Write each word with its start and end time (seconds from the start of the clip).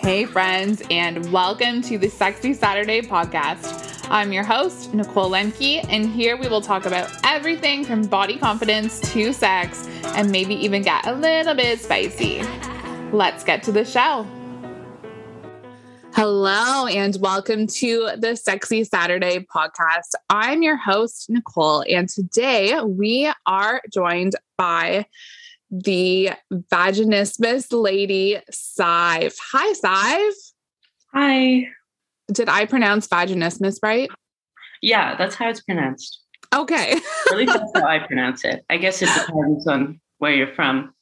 Hey, 0.00 0.24
friends, 0.24 0.82
and 0.90 1.30
welcome 1.30 1.82
to 1.82 1.98
the 1.98 2.08
Sexy 2.08 2.54
Saturday 2.54 3.02
podcast. 3.02 4.08
I'm 4.10 4.32
your 4.32 4.44
host, 4.44 4.94
Nicole 4.94 5.30
Lemke, 5.30 5.84
and 5.90 6.06
here 6.06 6.38
we 6.38 6.48
will 6.48 6.62
talk 6.62 6.86
about 6.86 7.10
everything 7.22 7.84
from 7.84 8.06
body 8.06 8.38
confidence 8.38 8.98
to 9.12 9.34
sex 9.34 9.86
and 10.16 10.32
maybe 10.32 10.54
even 10.54 10.80
get 10.80 11.06
a 11.06 11.12
little 11.12 11.54
bit 11.54 11.80
spicy. 11.80 12.42
Let's 13.12 13.44
get 13.44 13.62
to 13.64 13.72
the 13.72 13.84
show. 13.84 14.26
Hello, 16.14 16.86
and 16.86 17.18
welcome 17.20 17.66
to 17.66 18.12
the 18.16 18.36
Sexy 18.36 18.84
Saturday 18.84 19.46
podcast. 19.54 20.14
I'm 20.30 20.62
your 20.62 20.76
host, 20.76 21.28
Nicole, 21.28 21.84
and 21.86 22.08
today 22.08 22.80
we 22.80 23.30
are 23.46 23.82
joined 23.92 24.32
by 24.56 25.04
the 25.70 26.30
vaginismus 26.52 27.66
lady, 27.70 28.38
Saibh. 28.50 29.36
Hi, 29.52 29.72
Saibh. 29.72 30.32
Hi. 31.14 31.68
Did 32.32 32.48
I 32.48 32.66
pronounce 32.66 33.08
vaginismus 33.08 33.78
right? 33.82 34.10
Yeah, 34.82 35.16
that's 35.16 35.34
how 35.34 35.48
it's 35.48 35.60
pronounced. 35.60 36.20
Okay. 36.54 36.92
At 37.30 37.36
least 37.36 37.52
that's 37.52 37.70
how 37.74 37.86
I 37.86 38.00
pronounce 38.00 38.44
it. 38.44 38.64
I 38.70 38.76
guess 38.76 39.02
it 39.02 39.08
depends 39.14 39.66
on 39.66 40.00
where 40.18 40.34
you're 40.34 40.54
from. 40.54 40.94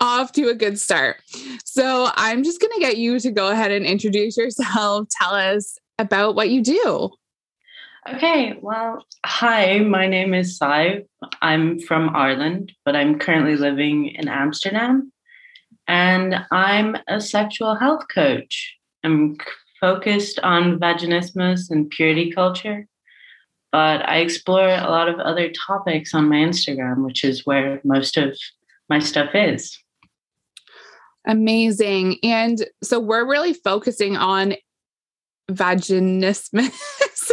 Off 0.00 0.32
to 0.32 0.48
a 0.48 0.54
good 0.54 0.78
start. 0.78 1.16
So 1.64 2.10
I'm 2.14 2.42
just 2.42 2.60
going 2.60 2.72
to 2.74 2.80
get 2.80 2.98
you 2.98 3.20
to 3.20 3.30
go 3.30 3.50
ahead 3.50 3.70
and 3.70 3.86
introduce 3.86 4.36
yourself. 4.36 5.08
Tell 5.20 5.34
us 5.34 5.78
about 5.98 6.34
what 6.34 6.50
you 6.50 6.62
do. 6.62 7.10
Okay, 8.10 8.58
well, 8.60 9.06
hi, 9.24 9.78
my 9.78 10.08
name 10.08 10.34
is 10.34 10.58
Saibh. 10.58 11.06
I'm 11.40 11.78
from 11.78 12.16
Ireland, 12.16 12.72
but 12.84 12.96
I'm 12.96 13.16
currently 13.16 13.54
living 13.54 14.08
in 14.08 14.26
Amsterdam. 14.26 15.12
And 15.86 16.34
I'm 16.50 16.96
a 17.06 17.20
sexual 17.20 17.76
health 17.76 18.06
coach. 18.12 18.76
I'm 19.04 19.36
focused 19.80 20.40
on 20.40 20.80
vaginismus 20.80 21.70
and 21.70 21.90
purity 21.90 22.32
culture, 22.32 22.88
but 23.70 24.08
I 24.08 24.16
explore 24.16 24.66
a 24.66 24.90
lot 24.90 25.08
of 25.08 25.20
other 25.20 25.52
topics 25.52 26.12
on 26.12 26.28
my 26.28 26.36
Instagram, 26.36 27.04
which 27.04 27.22
is 27.22 27.46
where 27.46 27.80
most 27.84 28.16
of 28.16 28.36
my 28.88 28.98
stuff 28.98 29.30
is. 29.32 29.78
Amazing. 31.24 32.18
And 32.24 32.66
so 32.82 32.98
we're 32.98 33.28
really 33.28 33.54
focusing 33.54 34.16
on 34.16 34.54
vaginismus. 35.48 36.72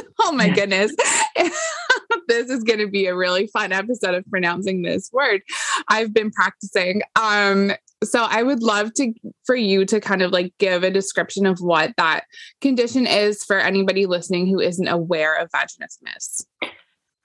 oh 0.30 0.36
my 0.36 0.50
goodness. 0.50 0.96
this 2.28 2.50
is 2.50 2.64
going 2.64 2.80
to 2.80 2.88
be 2.88 3.08
a 3.08 3.16
really 3.16 3.48
fun 3.48 3.72
episode 3.72 4.14
of 4.14 4.26
pronouncing 4.30 4.82
this 4.82 5.10
word. 5.12 5.42
I've 5.88 6.14
been 6.14 6.32
practicing. 6.32 7.02
Um 7.20 7.72
so 8.02 8.26
I 8.30 8.44
would 8.44 8.64
love 8.64 8.94
to 8.94 9.14
for 9.46 9.56
you 9.56 9.86
to 9.86 10.00
kind 10.00 10.22
of 10.22 10.32
like 10.32 10.54
give 10.58 10.84
a 10.84 10.92
description 10.92 11.46
of 11.46 11.60
what 11.60 11.94
that 11.98 12.26
condition 12.62 13.06
is 13.06 13.44
for 13.44 13.60
anybody 13.60 14.06
listening 14.06 14.48
who 14.48 14.60
isn't 14.60 14.88
aware 14.88 15.36
of 15.36 15.50
vaginismus. 15.52 16.46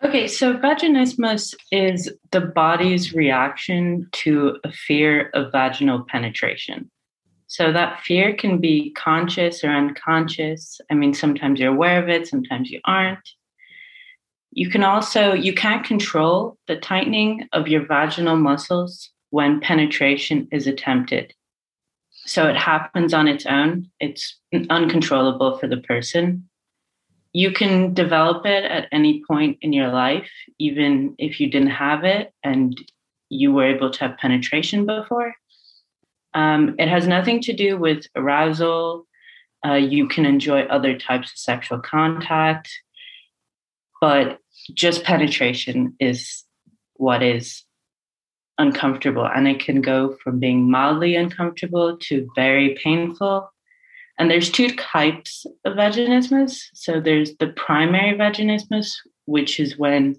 Okay, 0.03 0.27
so 0.27 0.55
vaginismus 0.55 1.55
is 1.71 2.13
the 2.33 2.41
body's 2.41 3.15
reaction 3.15 4.09
to 4.13 4.59
a 4.65 4.73
fear 4.73 5.31
of 5.33 5.53
vaginal 5.53 6.05
penetration. 6.09 6.91
So 7.55 7.71
that 7.71 8.01
fear 8.01 8.35
can 8.35 8.59
be 8.59 8.91
conscious 8.97 9.63
or 9.63 9.71
unconscious. 9.71 10.81
I 10.91 10.95
mean, 10.95 11.15
sometimes 11.15 11.61
you're 11.61 11.73
aware 11.73 12.03
of 12.03 12.09
it, 12.09 12.27
sometimes 12.27 12.69
you 12.69 12.81
aren't. 12.85 13.29
You 14.51 14.69
can 14.69 14.83
also, 14.83 15.35
you 15.35 15.55
can't 15.55 15.87
control 15.87 16.59
the 16.67 16.75
tightening 16.75 17.49
of 17.53 17.69
your 17.69 17.87
vaginal 17.87 18.35
muscles 18.35 19.09
when 19.31 19.61
penetration 19.61 20.49
is 20.51 20.67
attempted. 20.67 21.33
So 22.27 22.49
it 22.49 22.57
happens 22.57 23.15
on 23.15 23.29
its 23.29 23.47
own. 23.47 23.89
It's 24.01 24.37
uncontrollable 24.69 25.57
for 25.59 25.69
the 25.69 25.77
person. 25.77 26.49
You 27.33 27.53
can 27.53 27.95
develop 27.95 28.47
it 28.47 28.65
at 28.65 28.89
any 28.91 29.23
point 29.29 29.59
in 29.61 29.73
your 29.73 29.93
life, 29.93 30.31
even 30.59 31.15
if 31.19 31.39
you 31.39 31.49
didn't 31.49 31.71
have 31.71 32.03
it 32.03 32.33
and 32.43 32.77
you 33.29 33.53
were 33.53 33.67
able 33.67 33.91
to 33.93 34.01
have 34.01 34.19
penetration 34.19 34.87
before. 34.87 35.37
Um, 36.35 36.75
it 36.79 36.89
has 36.89 37.07
nothing 37.07 37.41
to 37.43 37.53
do 37.53 37.77
with 37.77 38.07
arousal. 38.17 39.07
Uh, 39.65 39.75
you 39.75 40.09
can 40.09 40.27
enjoy 40.27 40.63
other 40.63 40.99
types 40.99 41.31
of 41.31 41.39
sexual 41.39 41.79
contact, 41.79 42.71
but 44.01 44.39
just 44.75 45.05
penetration 45.05 45.95
is 46.01 46.45
what 46.95 47.23
is 47.23 47.65
uncomfortable. 48.59 49.25
And 49.25 49.49
it 49.49 49.61
can 49.61 49.81
go 49.81 50.17
from 50.23 50.39
being 50.39 50.71
mildly 50.71 51.17
uncomfortable 51.17 51.97
to 51.99 52.29
very 52.35 52.79
painful. 52.83 53.51
And 54.19 54.31
there's 54.31 54.51
two 54.51 54.75
types 54.77 55.47
of 55.65 55.75
vaginismus. 55.75 56.65
So 56.75 57.01
there's 57.01 57.37
the 57.37 57.49
primary 57.49 58.17
vaginismus, 58.17 58.93
which 59.25 59.59
is 59.59 59.79
when 59.79 60.17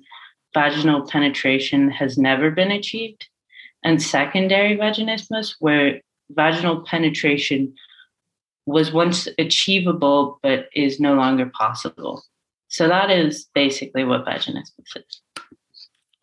vaginal 0.53 1.07
penetration 1.07 1.91
has 1.91 2.17
never 2.17 2.49
been 2.49 2.71
achieved, 2.71 3.27
and 3.83 4.01
secondary 4.01 4.75
vaginismus, 4.77 5.55
where 5.59 6.01
vaginal 6.29 6.81
penetration 6.81 7.73
was 8.65 8.91
once 8.91 9.27
achievable 9.37 10.39
but 10.41 10.67
is 10.73 10.99
no 10.99 11.13
longer 11.13 11.45
possible. 11.45 12.23
So 12.67 12.87
that 12.87 13.11
is 13.11 13.47
basically 13.53 14.03
what 14.03 14.25
vaginismus 14.25 14.95
is. 14.95 15.21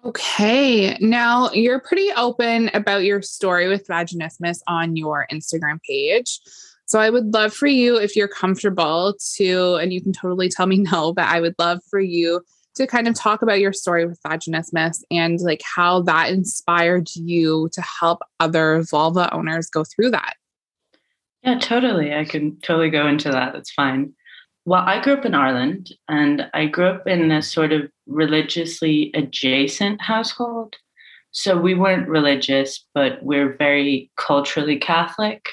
Okay. 0.04 0.96
Now 1.00 1.50
you're 1.52 1.80
pretty 1.80 2.10
open 2.16 2.70
about 2.74 3.04
your 3.04 3.22
story 3.22 3.68
with 3.68 3.86
vaginismus 3.86 4.58
on 4.66 4.96
your 4.96 5.26
Instagram 5.32 5.80
page. 5.88 6.40
So 6.86 6.98
I 6.98 7.08
would 7.08 7.32
love 7.32 7.54
for 7.54 7.68
you, 7.68 7.96
if 7.96 8.16
you're 8.16 8.28
comfortable 8.28 9.14
to, 9.36 9.76
and 9.76 9.92
you 9.92 10.02
can 10.02 10.12
totally 10.12 10.48
tell 10.48 10.66
me 10.66 10.78
no, 10.92 11.12
but 11.12 11.26
I 11.26 11.40
would 11.40 11.54
love 11.58 11.78
for 11.88 12.00
you 12.00 12.42
to 12.74 12.86
kind 12.86 13.06
of 13.06 13.14
talk 13.14 13.42
about 13.42 13.60
your 13.60 13.72
story 13.72 14.06
with 14.06 14.20
vaginismus 14.22 15.02
and 15.10 15.40
like 15.40 15.62
how 15.62 16.00
that 16.02 16.30
inspired 16.30 17.08
you 17.14 17.68
to 17.72 17.82
help 17.82 18.20
other 18.40 18.82
vulva 18.90 19.32
owners 19.34 19.68
go 19.68 19.84
through 19.84 20.10
that. 20.10 20.34
Yeah, 21.42 21.58
totally. 21.58 22.14
I 22.14 22.24
can 22.24 22.58
totally 22.60 22.90
go 22.90 23.06
into 23.06 23.30
that. 23.30 23.52
That's 23.52 23.72
fine. 23.72 24.14
Well, 24.64 24.82
I 24.82 25.02
grew 25.02 25.14
up 25.14 25.24
in 25.24 25.34
Ireland 25.34 25.92
and 26.08 26.48
I 26.54 26.66
grew 26.66 26.86
up 26.86 27.06
in 27.08 27.32
a 27.32 27.42
sort 27.42 27.72
of 27.72 27.90
religiously 28.06 29.10
adjacent 29.14 30.00
household. 30.00 30.76
So 31.32 31.58
we 31.58 31.74
weren't 31.74 32.08
religious, 32.08 32.86
but 32.94 33.22
we're 33.22 33.56
very 33.56 34.10
culturally 34.16 34.78
Catholic. 34.78 35.48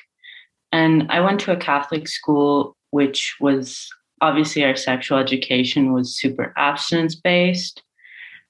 And 0.72 1.10
I 1.10 1.22
went 1.22 1.40
to 1.42 1.54
a 1.54 1.58
Catholic 1.58 2.08
school, 2.08 2.76
which 2.92 3.36
was 3.40 3.90
obviously 4.22 4.64
our 4.64 4.76
sexual 4.76 5.18
education 5.18 5.94
was 5.94 6.18
super 6.18 6.54
abstinence 6.58 7.16
based 7.16 7.84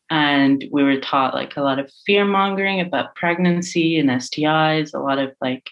and 0.09 0.66
we 0.72 0.84
were 0.84 1.00
taught 1.00 1.34
like 1.34 1.56
a 1.56 1.62
lot 1.62 1.80
of 1.80 1.91
fear 2.06 2.25
mongering 2.25 2.81
about 2.81 3.16
pregnancy 3.16 4.00
and 4.00 4.09
STIs, 4.09 4.94
a 4.94 5.00
lot 5.00 5.19
of 5.19 5.34
like 5.40 5.69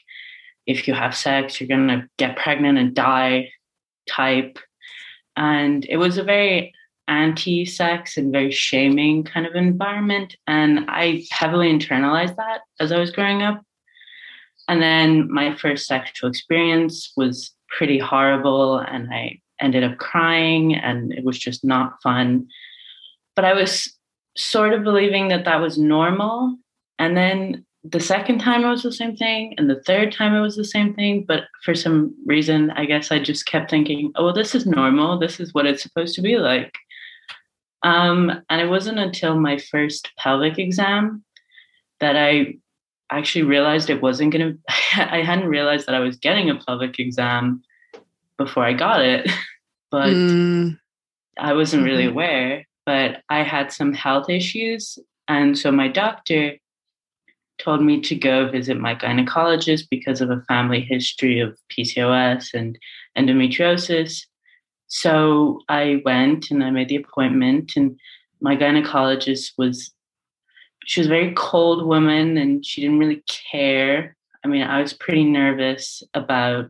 if 0.68 0.88
you 0.88 0.94
have 0.94 1.16
sex, 1.16 1.60
you're 1.60 1.68
gonna 1.68 2.08
get 2.18 2.38
pregnant 2.38 2.78
and 2.78 2.94
die 2.94 3.50
type. 4.08 4.60
And 5.36 5.86
it 5.86 5.98
was 5.98 6.18
a 6.18 6.24
very 6.24 6.74
anti-sex 7.08 8.18
and 8.18 8.32
very 8.32 8.52
shaming 8.52 9.24
kind 9.24 9.46
of 9.48 9.56
environment. 9.56 10.36
And 10.46 10.86
I 10.88 11.26
heavily 11.32 11.72
internalized 11.72 12.36
that 12.36 12.62
as 12.80 12.92
I 12.92 13.00
was 13.00 13.12
growing 13.12 13.42
up. 13.42 13.64
And 14.68 14.82
then 14.82 15.32
my 15.32 15.56
first 15.56 15.88
sexual 15.88 16.30
experience 16.30 17.14
was 17.16 17.52
pretty 17.70 17.98
horrible 17.98 18.80
and 18.80 19.12
I 19.12 19.40
ended 19.60 19.84
up 19.84 19.98
crying 19.98 20.76
and 20.76 21.14
it 21.14 21.24
was 21.24 21.38
just 21.38 21.64
not 21.64 22.02
fun. 22.02 22.48
But 23.36 23.46
I 23.46 23.54
was 23.54 23.94
sort 24.36 24.74
of 24.74 24.84
believing 24.84 25.30
that 25.30 25.46
that 25.46 25.62
was 25.62 25.78
normal. 25.78 26.58
And 27.00 27.16
then 27.16 27.66
the 27.84 28.00
second 28.00 28.40
time 28.40 28.64
it 28.64 28.70
was 28.70 28.84
the 28.84 28.92
same 28.92 29.16
thing, 29.16 29.54
and 29.58 29.70
the 29.70 29.82
third 29.84 30.12
time 30.12 30.34
it 30.34 30.42
was 30.42 30.56
the 30.56 30.66
same 30.66 30.94
thing. 30.94 31.24
But 31.28 31.44
for 31.64 31.74
some 31.74 32.16
reason, 32.26 32.72
I 32.72 32.86
guess 32.86 33.12
I 33.12 33.20
just 33.20 33.46
kept 33.46 33.72
thinking, 33.72 34.12
oh, 34.16 34.26
well, 34.26 34.34
this 34.34 34.56
is 34.56 34.66
normal. 34.66 35.20
This 35.20 35.40
is 35.40 35.54
what 35.54 35.66
it's 35.66 35.84
supposed 35.84 36.16
to 36.16 36.22
be 36.22 36.38
like. 36.38 36.74
Um, 37.84 38.42
and 38.50 38.62
it 38.62 38.70
wasn't 38.70 39.00
until 39.00 39.40
my 39.40 39.58
first 39.58 40.10
pelvic 40.18 40.58
exam 40.58 41.24
that 42.00 42.16
I 42.16 42.58
actually 43.10 43.44
realized 43.44 43.90
it 43.90 44.02
wasn't 44.02 44.34
going 44.34 44.60
to, 44.70 45.14
I 45.14 45.22
hadn't 45.22 45.48
realized 45.48 45.88
that 45.88 45.96
I 45.96 46.00
was 46.00 46.18
getting 46.18 46.50
a 46.50 46.56
pelvic 46.56 47.00
exam 47.00 47.64
before 48.38 48.64
I 48.64 48.74
got 48.74 49.04
it, 49.04 49.30
but 49.92 50.10
mm. 50.10 50.78
I 51.38 51.54
wasn't 51.54 51.84
really 51.84 52.04
mm-hmm. 52.04 52.14
aware. 52.14 52.66
But 52.86 53.22
I 53.30 53.44
had 53.44 53.72
some 53.72 53.94
health 53.94 54.30
issues. 54.30 54.98
And 55.28 55.58
so 55.58 55.72
my 55.72 55.90
doctor 55.90 56.58
told 57.58 57.84
me 57.84 58.00
to 58.02 58.16
go 58.16 58.50
visit 58.50 58.78
my 58.80 58.96
gynecologist 58.96 59.88
because 59.90 60.22
of 60.22 60.30
a 60.30 60.42
family 60.48 60.82
history 60.82 61.40
of 61.40 61.58
PCOS 61.70 62.54
and 62.54 62.78
endometriosis. 63.18 64.22
So 64.88 65.62
I 65.68 66.02
went 66.06 66.50
and 66.50 66.64
I 66.64 66.70
made 66.70 66.88
the 66.88 66.96
appointment, 66.96 67.74
and 67.76 68.00
my 68.40 68.56
gynecologist 68.56 69.54
was 69.58 69.92
she 70.86 71.02
was 71.02 71.08
a 71.08 71.10
very 71.10 71.34
cold 71.36 71.86
woman 71.86 72.38
and 72.38 72.66
she 72.66 72.80
didn't 72.80 73.00
really 73.00 73.22
care. 73.52 74.16
I 74.46 74.48
mean, 74.48 74.62
I 74.62 74.82
was 74.82 74.94
pretty 74.94 75.26
nervous 75.26 76.02
about 76.14 76.70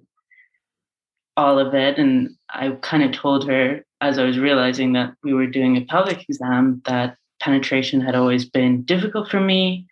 all 1.37 1.59
of 1.59 1.73
it. 1.73 1.97
And 1.97 2.31
I 2.49 2.71
kind 2.81 3.03
of 3.03 3.13
told 3.13 3.47
her 3.47 3.85
as 4.01 4.19
I 4.19 4.25
was 4.25 4.37
realizing 4.37 4.93
that 4.93 5.13
we 5.23 5.33
were 5.33 5.47
doing 5.47 5.77
a 5.77 5.85
pelvic 5.85 6.25
exam 6.27 6.81
that 6.85 7.15
penetration 7.39 8.01
had 8.01 8.15
always 8.15 8.45
been 8.45 8.81
difficult 8.83 9.29
for 9.29 9.39
me. 9.39 9.87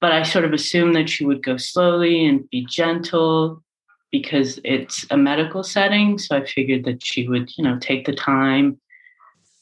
But 0.00 0.12
I 0.12 0.24
sort 0.24 0.44
of 0.44 0.52
assumed 0.52 0.96
that 0.96 1.08
she 1.08 1.24
would 1.24 1.42
go 1.42 1.56
slowly 1.56 2.26
and 2.26 2.48
be 2.50 2.66
gentle 2.68 3.62
because 4.10 4.60
it's 4.64 5.06
a 5.10 5.16
medical 5.16 5.62
setting. 5.62 6.18
So 6.18 6.36
I 6.36 6.44
figured 6.44 6.84
that 6.84 7.04
she 7.04 7.28
would, 7.28 7.50
you 7.56 7.64
know, 7.64 7.78
take 7.80 8.04
the 8.04 8.14
time 8.14 8.78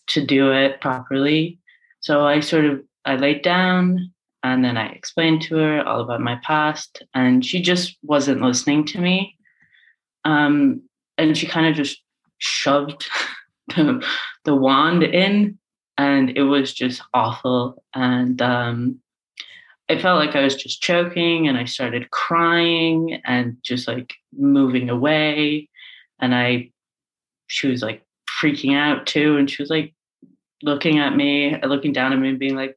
to 0.08 0.24
do 0.24 0.50
it 0.52 0.80
properly. 0.80 1.58
So 2.00 2.26
I 2.26 2.40
sort 2.40 2.64
of 2.64 2.82
I 3.04 3.16
laid 3.16 3.42
down 3.42 4.12
and 4.42 4.64
then 4.64 4.76
I 4.76 4.88
explained 4.88 5.42
to 5.42 5.56
her 5.56 5.86
all 5.86 6.00
about 6.00 6.20
my 6.20 6.40
past, 6.42 7.02
and 7.14 7.44
she 7.44 7.60
just 7.60 7.98
wasn't 8.02 8.40
listening 8.40 8.86
to 8.86 8.98
me. 8.98 9.36
Um, 10.24 10.82
and 11.18 11.36
she 11.36 11.46
kind 11.46 11.66
of 11.66 11.74
just 11.74 12.02
shoved 12.38 13.08
the, 13.76 14.04
the 14.44 14.54
wand 14.54 15.02
in, 15.02 15.58
and 15.98 16.30
it 16.36 16.44
was 16.44 16.72
just 16.72 17.02
awful. 17.12 17.82
And 17.94 18.40
um, 18.40 19.00
I 19.88 20.00
felt 20.00 20.18
like 20.18 20.36
I 20.36 20.42
was 20.42 20.56
just 20.56 20.82
choking, 20.82 21.48
and 21.48 21.58
I 21.58 21.64
started 21.64 22.10
crying 22.10 23.20
and 23.24 23.56
just 23.62 23.86
like 23.86 24.14
moving 24.36 24.90
away. 24.90 25.68
And 26.20 26.34
I, 26.34 26.70
she 27.46 27.68
was 27.68 27.82
like 27.82 28.02
freaking 28.40 28.76
out 28.76 29.06
too, 29.06 29.36
and 29.36 29.50
she 29.50 29.62
was 29.62 29.70
like 29.70 29.94
looking 30.62 30.98
at 30.98 31.16
me, 31.16 31.58
looking 31.62 31.92
down 31.92 32.12
at 32.12 32.18
me, 32.18 32.30
and 32.30 32.38
being 32.38 32.56
like, 32.56 32.76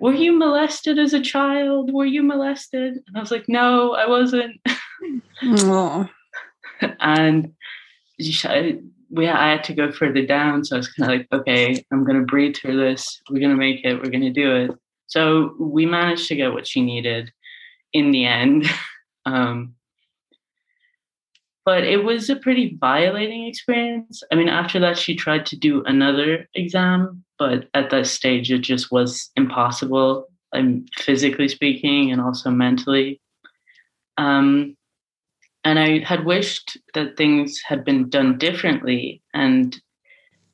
were 0.00 0.12
you 0.12 0.32
molested 0.32 0.98
as 0.98 1.14
a 1.14 1.20
child? 1.20 1.92
Were 1.92 2.04
you 2.04 2.24
molested? 2.24 2.94
And 3.06 3.16
I 3.16 3.20
was 3.20 3.30
like, 3.30 3.48
no, 3.48 3.94
I 3.94 4.06
wasn't. 4.06 4.60
and 7.00 7.52
we, 9.10 9.28
I 9.28 9.50
had 9.50 9.64
to 9.64 9.74
go 9.74 9.92
further 9.92 10.24
down. 10.24 10.64
So 10.64 10.76
I 10.76 10.78
was 10.78 10.88
kind 10.88 11.12
of 11.12 11.18
like, 11.18 11.28
okay, 11.32 11.84
I'm 11.92 12.04
going 12.04 12.18
to 12.18 12.26
breathe 12.26 12.56
through 12.56 12.78
this. 12.78 13.20
We're 13.30 13.40
going 13.40 13.50
to 13.50 13.56
make 13.56 13.84
it. 13.84 13.96
We're 13.96 14.10
going 14.10 14.22
to 14.22 14.30
do 14.30 14.56
it. 14.56 14.70
So 15.06 15.54
we 15.60 15.84
managed 15.84 16.28
to 16.28 16.36
get 16.36 16.52
what 16.52 16.66
she 16.66 16.80
needed 16.80 17.32
in 17.92 18.10
the 18.10 18.24
end. 18.24 18.66
Um, 19.24 19.76
but 21.64 21.84
it 21.84 22.02
was 22.02 22.28
a 22.28 22.36
pretty 22.36 22.76
violating 22.80 23.46
experience. 23.46 24.22
I 24.32 24.34
mean, 24.34 24.48
after 24.48 24.80
that, 24.80 24.98
she 24.98 25.14
tried 25.14 25.46
to 25.46 25.56
do 25.56 25.84
another 25.84 26.48
exam, 26.54 27.22
but 27.38 27.68
at 27.74 27.90
that 27.90 28.08
stage, 28.08 28.50
it 28.50 28.62
just 28.62 28.90
was 28.90 29.30
impossible, 29.36 30.26
um, 30.52 30.86
physically 30.96 31.46
speaking, 31.46 32.10
and 32.10 32.20
also 32.20 32.50
mentally. 32.50 33.20
Um, 34.18 34.76
and 35.64 35.78
I 35.78 36.00
had 36.00 36.24
wished 36.24 36.76
that 36.94 37.16
things 37.16 37.60
had 37.64 37.84
been 37.84 38.08
done 38.08 38.38
differently, 38.38 39.22
and 39.32 39.80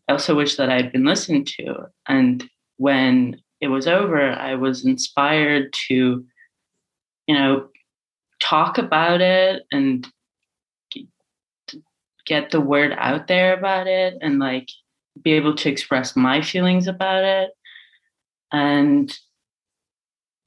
I 0.09 0.13
also 0.13 0.35
wish 0.35 0.57
that 0.57 0.71
I 0.71 0.77
had 0.77 0.93
been 0.93 1.05
listened 1.05 1.47
to. 1.59 1.87
And 2.07 2.49
when 2.77 3.41
it 3.61 3.69
was 3.69 3.87
over, 3.87 4.31
I 4.31 4.55
was 4.55 4.85
inspired 4.85 5.73
to, 5.89 6.25
you 7.27 7.35
know, 7.35 7.69
talk 8.41 8.79
about 8.79 9.21
it 9.21 9.63
and 9.73 10.07
get 12.27 12.51
the 12.51 12.61
word 12.61 12.95
out 12.97 13.27
there 13.27 13.57
about 13.57 13.87
it 13.87 14.17
and 14.21 14.39
like 14.39 14.69
be 15.23 15.33
able 15.33 15.55
to 15.57 15.69
express 15.69 16.15
my 16.15 16.43
feelings 16.43 16.87
about 16.87 17.25
it 17.25 17.51
and 18.53 19.17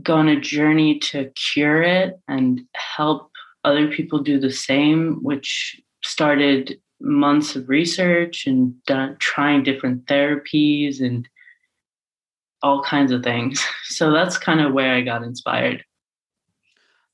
go 0.02 0.16
on 0.16 0.30
a 0.30 0.40
journey 0.40 1.00
to 1.00 1.32
cure 1.54 1.82
it 1.82 2.20
and 2.28 2.62
help 2.74 3.31
other 3.64 3.88
people 3.88 4.20
do 4.20 4.40
the 4.40 4.52
same, 4.52 5.20
which 5.22 5.80
started 6.04 6.80
months 7.00 7.56
of 7.56 7.70
research 7.70 8.46
and 8.48 8.74
done, 8.86 9.18
trying 9.20 9.64
different 9.64 10.06
therapies 10.06 11.02
and 11.02 11.28
all 12.62 12.84
kinds 12.84 13.12
of 13.12 13.24
things. 13.24 13.64
So 13.86 14.12
that's 14.12 14.38
kind 14.38 14.62
of 14.62 14.72
where 14.72 14.96
I 14.96 15.02
got 15.02 15.22
inspired. 15.22 15.84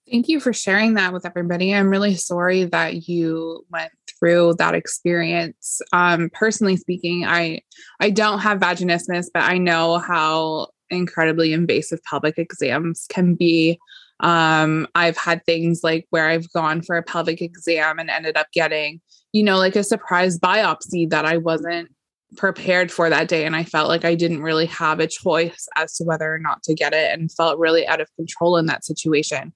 Thank 0.10 0.30
you 0.30 0.40
for 0.40 0.54
sharing 0.54 0.94
that 0.94 1.12
with 1.12 1.26
everybody. 1.26 1.74
I'm 1.74 1.90
really 1.90 2.14
sorry 2.14 2.66
that 2.66 3.10
you 3.10 3.66
went 3.72 3.92
through 4.18 4.56
that 4.60 4.76
experience. 4.76 5.82
Um, 5.92 6.30
personally 6.34 6.78
speaking, 6.78 7.26
I 7.26 7.62
I 8.00 8.12
don't 8.12 8.40
have 8.40 8.60
vaginismus, 8.60 9.26
but 9.34 9.44
I 9.44 9.58
know 9.58 9.98
how 9.98 10.68
incredibly 10.90 11.52
invasive 11.52 12.02
pelvic 12.04 12.38
exams 12.38 13.06
can 13.10 13.36
be. 13.36 13.80
Um, 14.20 14.88
I've 14.96 15.18
had 15.18 15.46
things 15.46 15.82
like 15.84 16.08
where 16.10 16.28
I've 16.28 16.52
gone 16.52 16.82
for 16.82 16.98
a 16.98 17.04
pelvic 17.04 17.42
exam 17.42 18.00
and 18.00 18.10
ended 18.10 18.38
up 18.38 18.48
getting, 18.52 19.02
you 19.32 19.44
know, 19.44 19.58
like 19.58 19.76
a 19.76 19.84
surprise 19.84 20.40
biopsy 20.40 21.10
that 21.10 21.26
I 21.26 21.38
wasn't 21.38 21.90
prepared 22.36 22.92
for 22.92 23.10
that 23.10 23.28
day. 23.28 23.46
And 23.46 23.56
I 23.56 23.64
felt 23.64 23.88
like 23.88 24.04
I 24.04 24.16
didn't 24.16 24.42
really 24.42 24.66
have 24.68 25.00
a 25.00 25.08
choice 25.08 25.68
as 25.76 25.96
to 25.96 26.04
whether 26.04 26.34
or 26.34 26.40
not 26.40 26.64
to 26.64 26.74
get 26.74 26.94
it 26.94 27.12
and 27.14 27.32
felt 27.32 27.60
really 27.60 27.88
out 27.88 28.02
of 28.02 28.10
control 28.16 28.58
in 28.58 28.66
that 28.66 28.86
situation. 28.86 29.54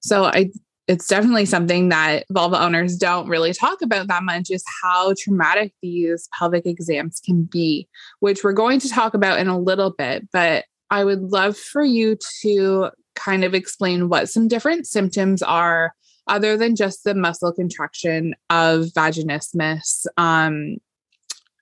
So 0.00 0.24
I 0.24 0.50
it's 0.88 1.06
definitely 1.06 1.46
something 1.46 1.90
that 1.90 2.24
vulva 2.30 2.60
owners 2.60 2.96
don't 2.96 3.28
really 3.28 3.52
talk 3.52 3.82
about 3.82 4.08
that 4.08 4.24
much 4.24 4.50
is 4.50 4.64
how 4.82 5.14
traumatic 5.16 5.72
these 5.80 6.28
pelvic 6.36 6.66
exams 6.66 7.20
can 7.24 7.44
be, 7.44 7.88
which 8.18 8.42
we're 8.42 8.52
going 8.52 8.80
to 8.80 8.88
talk 8.88 9.14
about 9.14 9.38
in 9.38 9.46
a 9.46 9.58
little 9.58 9.90
bit. 9.96 10.28
But 10.32 10.64
I 10.90 11.04
would 11.04 11.22
love 11.22 11.56
for 11.56 11.84
you 11.84 12.18
to 12.42 12.90
kind 13.22 13.44
of 13.44 13.54
explain 13.54 14.08
what 14.08 14.28
some 14.28 14.48
different 14.48 14.86
symptoms 14.86 15.42
are 15.42 15.94
other 16.26 16.56
than 16.56 16.76
just 16.76 17.04
the 17.04 17.14
muscle 17.14 17.52
contraction 17.52 18.34
of 18.48 18.86
vaginismus. 18.96 20.06
Um, 20.16 20.76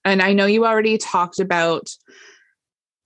and 0.05 0.23
I 0.23 0.33
know 0.33 0.47
you 0.47 0.67
already 0.67 0.99
talked 0.99 1.41
about 1.41 1.91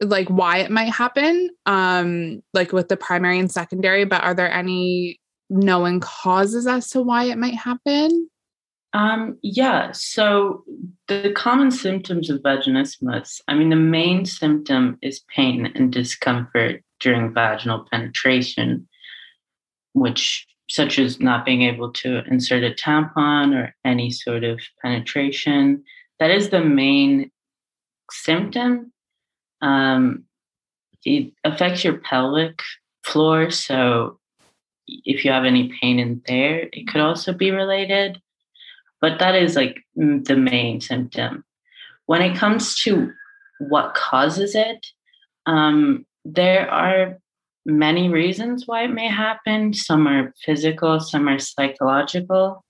like 0.00 0.28
why 0.28 0.58
it 0.58 0.72
might 0.72 0.92
happen 0.92 1.48
um 1.66 2.42
like 2.52 2.72
with 2.72 2.88
the 2.88 2.96
primary 2.96 3.38
and 3.38 3.50
secondary 3.50 4.04
but 4.04 4.22
are 4.24 4.34
there 4.34 4.52
any 4.52 5.20
known 5.50 6.00
causes 6.00 6.66
as 6.66 6.88
to 6.90 7.02
why 7.02 7.24
it 7.24 7.38
might 7.38 7.54
happen? 7.54 8.28
Um, 8.92 9.38
yeah, 9.42 9.90
so 9.92 10.64
the 11.08 11.32
common 11.34 11.72
symptoms 11.72 12.30
of 12.30 12.40
vaginismus, 12.42 13.40
I 13.48 13.54
mean, 13.54 13.70
the 13.70 13.76
main 13.76 14.24
symptom 14.24 14.98
is 15.02 15.24
pain 15.34 15.72
and 15.74 15.92
discomfort 15.92 16.82
during 17.04 17.32
vaginal 17.32 17.86
penetration, 17.92 18.88
which, 19.92 20.46
such 20.70 20.98
as 20.98 21.20
not 21.20 21.44
being 21.44 21.62
able 21.62 21.92
to 21.92 22.24
insert 22.24 22.64
a 22.64 22.70
tampon 22.70 23.54
or 23.54 23.74
any 23.84 24.10
sort 24.10 24.42
of 24.42 24.58
penetration. 24.82 25.84
That 26.18 26.30
is 26.30 26.48
the 26.48 26.64
main 26.64 27.30
symptom. 28.10 28.92
Um, 29.60 30.24
it 31.04 31.32
affects 31.44 31.84
your 31.84 31.98
pelvic 31.98 32.60
floor, 33.04 33.50
so 33.50 34.18
if 34.86 35.24
you 35.24 35.30
have 35.30 35.44
any 35.44 35.70
pain 35.80 35.98
in 35.98 36.22
there, 36.26 36.68
it 36.72 36.88
could 36.88 37.02
also 37.02 37.34
be 37.34 37.50
related. 37.50 38.20
But 39.02 39.18
that 39.18 39.34
is 39.34 39.56
like 39.56 39.76
the 39.94 40.36
main 40.36 40.80
symptom. 40.80 41.44
When 42.06 42.22
it 42.22 42.36
comes 42.36 42.80
to 42.82 43.12
what 43.58 43.94
causes 43.94 44.54
it, 44.54 44.86
um, 45.44 46.06
there 46.24 46.70
are 46.70 47.18
many 47.66 48.08
reasons 48.08 48.66
why 48.66 48.84
it 48.84 48.92
may 48.92 49.08
happen. 49.08 49.72
Some 49.72 50.06
are 50.06 50.32
physical, 50.44 51.00
some 51.00 51.28
are 51.28 51.38
psychological. 51.38 52.64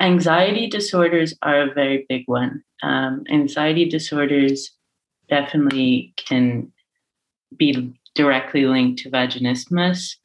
Anxiety 0.00 0.68
disorders 0.68 1.34
are 1.42 1.62
a 1.62 1.74
very 1.74 2.06
big 2.08 2.22
one. 2.26 2.62
Um, 2.82 3.24
anxiety 3.30 3.84
disorders 3.86 4.70
definitely 5.28 6.14
can 6.16 6.72
be 7.56 7.94
directly 8.14 8.66
linked 8.66 9.02
to 9.02 9.10
vaginismus 9.10 10.16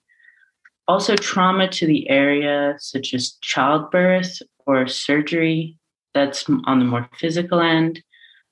also 0.87 1.15
trauma 1.15 1.67
to 1.67 1.87
the 1.87 2.09
area, 2.09 2.75
such 2.79 3.13
as 3.13 3.37
childbirth 3.41 4.41
or 4.65 4.87
surgery, 4.87 5.77
that's 6.13 6.45
on 6.65 6.79
the 6.79 6.85
more 6.85 7.09
physical 7.17 7.59
end, 7.59 8.01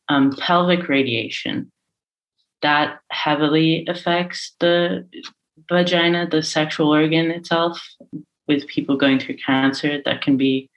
um, 0.10 0.32
pelvic 0.38 0.90
radiation, 0.90 1.72
that 2.64 3.00
heavily 3.12 3.86
affects 3.88 4.56
the 4.60 5.08
vagina, 5.70 6.28
the 6.28 6.42
sexual 6.42 6.90
organ 6.90 7.30
itself. 7.32 7.82
With 8.46 8.68
people 8.68 8.98
going 8.98 9.20
through 9.20 9.38
cancer, 9.38 10.02
that 10.04 10.22
can 10.22 10.36
be 10.36 10.70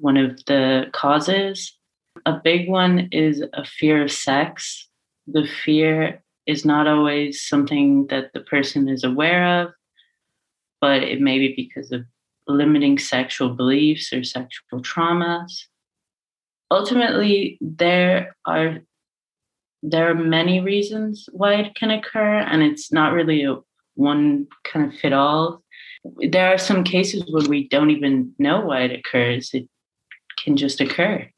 one 0.00 0.18
of 0.18 0.44
the 0.44 0.90
causes. 0.92 1.78
A 2.26 2.34
big 2.34 2.68
one 2.68 3.08
is 3.10 3.42
a 3.54 3.64
fear 3.64 4.02
of 4.02 4.12
sex. 4.12 4.86
The 5.26 5.46
fear 5.64 6.22
is 6.46 6.66
not 6.66 6.86
always 6.86 7.40
something 7.40 8.08
that 8.08 8.34
the 8.34 8.40
person 8.40 8.88
is 8.88 9.02
aware 9.02 9.62
of 9.62 9.72
but 10.84 11.02
it 11.02 11.18
may 11.18 11.38
be 11.38 11.54
because 11.56 11.90
of 11.92 12.04
limiting 12.46 12.98
sexual 12.98 13.48
beliefs 13.48 14.12
or 14.12 14.22
sexual 14.22 14.82
traumas. 14.82 15.62
Ultimately, 16.70 17.56
there 17.62 18.36
are 18.44 18.80
there 19.86 20.10
are 20.10 20.14
many 20.14 20.60
reasons 20.60 21.28
why 21.32 21.54
it 21.56 21.74
can 21.74 21.90
occur, 21.90 22.38
and 22.38 22.62
it's 22.62 22.90
not 22.90 23.12
really 23.12 23.44
a 23.44 23.56
one 23.96 24.46
kind 24.64 24.90
of 24.90 24.98
fit 24.98 25.12
all. 25.12 25.62
There 26.30 26.52
are 26.52 26.58
some 26.58 26.84
cases 26.84 27.24
where 27.30 27.46
we 27.46 27.68
don't 27.68 27.90
even 27.90 28.32
know 28.38 28.60
why 28.62 28.82
it 28.82 28.98
occurs. 28.98 29.50
It 29.52 29.68
can 30.42 30.56
just 30.56 30.80
occur. 30.80 31.28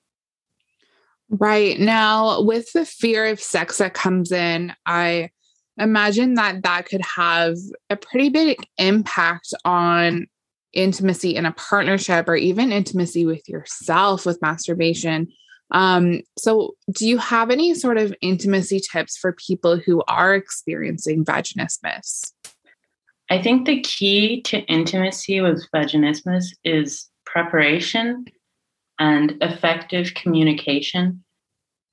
Right. 1.29 1.79
Now, 1.79 2.41
with 2.41 2.73
the 2.73 2.85
fear 2.85 3.27
of 3.27 3.41
sex 3.41 3.79
that 3.79 3.95
comes 3.95 4.31
in, 4.31 4.73
I 4.87 5.31
imagine 5.77 6.35
that 6.35 6.63
that 6.63 6.87
could 6.87 7.03
have 7.03 7.57
a 7.91 7.97
pretty 7.97 8.29
big 8.29 8.65
impact 8.79 9.53
on 9.65 10.29
intimacy 10.73 11.35
in 11.35 11.47
a 11.47 11.53
partnership 11.53 12.29
or 12.29 12.37
even 12.37 12.71
intimacy 12.71 13.27
with 13.27 13.49
yourself 13.49 14.25
with 14.25 14.41
masturbation. 14.41 15.33
Um, 15.73 16.21
so, 16.39 16.75
do 16.93 17.09
you 17.09 17.19
have 17.19 17.51
any 17.51 17.75
sort 17.75 17.99
of 17.99 18.15
intimacy 18.21 18.81
tips 18.81 19.17
for 19.17 19.33
people 19.33 19.77
who 19.77 20.03
are 20.07 20.35
experiencing 20.35 21.25
vaginismus? 21.25 22.33
I 23.31 23.43
think 23.43 23.67
the 23.67 23.81
key 23.81 24.43
to 24.43 24.59
intimacy 24.67 25.41
with 25.41 25.67
vaginismus 25.75 26.47
is 26.63 27.09
preparation 27.25 28.27
and 29.01 29.35
effective 29.41 30.15
communication, 30.15 31.25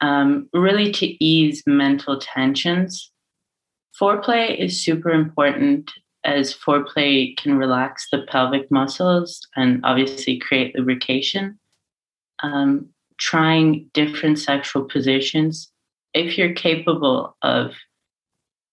um, 0.01 0.47
really 0.53 0.91
to 0.91 1.23
ease 1.23 1.63
mental 1.65 2.19
tensions. 2.19 3.11
Foreplay 3.99 4.57
is 4.57 4.83
super 4.83 5.09
important 5.09 5.91
as 6.23 6.55
foreplay 6.55 7.35
can 7.37 7.57
relax 7.57 8.07
the 8.11 8.25
pelvic 8.29 8.69
muscles 8.71 9.41
and 9.55 9.81
obviously 9.83 10.37
create 10.37 10.75
lubrication. 10.75 11.59
Um, 12.41 12.92
trying 13.17 13.89
different 13.93 14.39
sexual 14.39 14.83
positions, 14.83 15.71
if 16.13 16.37
you're 16.37 16.53
capable 16.53 17.35
of 17.41 17.71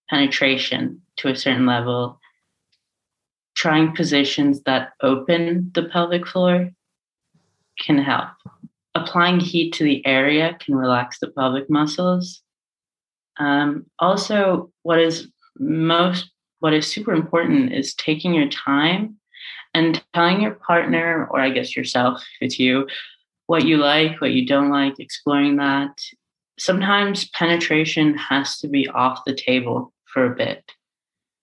penetration 0.09 1.01
to 1.17 1.29
a 1.29 1.37
certain 1.37 1.67
level, 1.67 2.19
trying 3.55 3.95
positions 3.95 4.63
that 4.63 4.93
open 5.03 5.71
the 5.75 5.85
pelvic 5.85 6.27
floor 6.27 6.71
can 7.79 7.99
help. 7.99 8.29
Applying 8.95 9.41
heat 9.41 9.73
to 9.75 9.85
the 9.85 10.05
area 10.07 10.57
can 10.61 10.75
relax 10.75 11.19
the 11.19 11.29
pelvic 11.29 11.71
muscles. 11.71 12.43
Um, 13.39 13.87
also, 13.99 14.71
what 14.83 14.99
is 14.99 15.29
most, 15.59 16.31
what 16.59 16.75
is 16.75 16.87
super 16.87 17.13
important 17.13 17.73
is 17.73 17.95
taking 17.95 18.35
your 18.35 18.49
time 18.49 19.17
and 19.73 20.03
telling 20.15 20.41
your 20.41 20.55
partner, 20.55 21.29
or 21.31 21.41
I 21.41 21.51
guess 21.51 21.77
yourself, 21.77 22.21
if 22.41 22.47
it's 22.47 22.59
you, 22.59 22.89
what 23.51 23.67
you 23.67 23.79
like, 23.79 24.21
what 24.21 24.31
you 24.31 24.47
don't 24.47 24.71
like, 24.71 25.01
exploring 25.01 25.57
that. 25.57 26.01
Sometimes 26.57 27.29
penetration 27.31 28.17
has 28.17 28.59
to 28.59 28.69
be 28.69 28.87
off 28.91 29.25
the 29.27 29.35
table 29.35 29.93
for 30.05 30.25
a 30.25 30.37
bit 30.37 30.71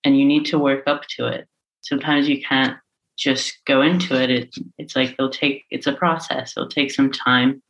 and 0.05 0.17
you 0.17 0.23
need 0.23 0.45
to 0.45 0.57
work 0.57 0.83
up 0.87 1.01
to 1.17 1.27
it. 1.27 1.49
Sometimes 1.81 2.29
you 2.29 2.41
can't 2.41 2.77
just 3.17 3.57
go 3.65 3.81
into 3.81 4.15
it. 4.15 4.29
it 4.29 4.55
it's 4.77 4.95
like 4.95 5.15
it'll 5.19 5.29
take 5.29 5.65
it's 5.69 5.85
a 5.85 5.91
process. 5.91 6.53
It'll 6.55 6.69
take 6.69 6.91
some 6.91 7.11
time. 7.11 7.61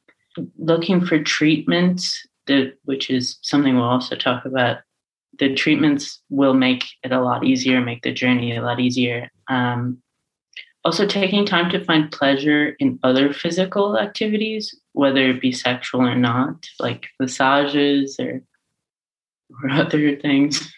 Looking 0.60 1.03
for 1.03 1.17
treatments, 1.24 2.24
which 2.84 3.10
is 3.10 3.39
something 3.41 3.74
we'll 3.74 3.86
also 3.86 4.15
talk 4.15 4.46
about. 4.46 4.77
The 5.39 5.56
treatments 5.56 6.22
will 6.29 6.53
make 6.53 6.86
it 7.03 7.12
a 7.12 7.22
lot 7.22 7.44
easier, 7.44 7.82
make 7.82 8.03
the 8.03 8.13
journey 8.13 8.56
a 8.56 8.62
lot 8.62 8.79
easier. 8.79 9.32
Um, 9.48 10.03
also, 10.88 11.06
taking 11.06 11.46
time 11.46 11.70
to 11.72 11.84
find 11.84 12.10
pleasure 12.13 12.70
in 12.79 12.98
other 13.03 13.34
physical 13.34 14.00
activities, 14.00 14.74
whether 14.94 15.32
it 15.32 15.41
be 15.41 15.51
sexual 15.51 16.00
or 16.00 16.15
not, 16.15 16.65
like 16.79 17.08
massages 17.20 18.15
or, 18.17 18.41
or 19.62 19.70
other 19.72 20.15
things. 20.15 20.74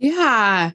Yeah. 0.00 0.72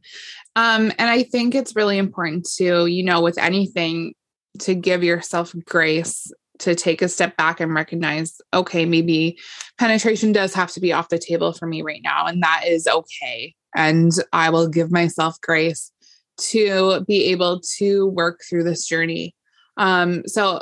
Um, 0.56 0.94
and 0.98 1.10
I 1.10 1.24
think 1.24 1.56
it's 1.56 1.76
really 1.76 1.98
important 1.98 2.48
to, 2.56 2.86
you 2.86 3.04
know, 3.04 3.20
with 3.20 3.38
anything, 3.38 4.14
to 4.60 4.74
give 4.74 5.04
yourself 5.04 5.54
grace 5.66 6.32
to 6.60 6.74
take 6.74 7.02
a 7.02 7.10
step 7.10 7.36
back 7.36 7.60
and 7.60 7.74
recognize, 7.74 8.40
okay, 8.54 8.86
maybe 8.86 9.38
penetration 9.78 10.32
does 10.32 10.54
have 10.54 10.72
to 10.72 10.80
be 10.80 10.94
off 10.94 11.10
the 11.10 11.20
table 11.20 11.52
for 11.52 11.68
me 11.68 11.82
right 11.82 12.00
now. 12.02 12.28
And 12.28 12.42
that 12.44 12.62
is 12.66 12.88
okay. 12.88 13.56
And 13.76 14.14
I 14.32 14.52
will 14.52 14.70
give 14.70 14.90
myself 14.90 15.36
grace 15.42 15.92
to 16.38 17.02
be 17.08 17.26
able 17.26 17.62
to 17.78 18.08
work 18.08 18.42
through 18.48 18.64
this 18.64 18.86
journey. 18.86 19.36
Um, 19.78 20.24
so 20.28 20.62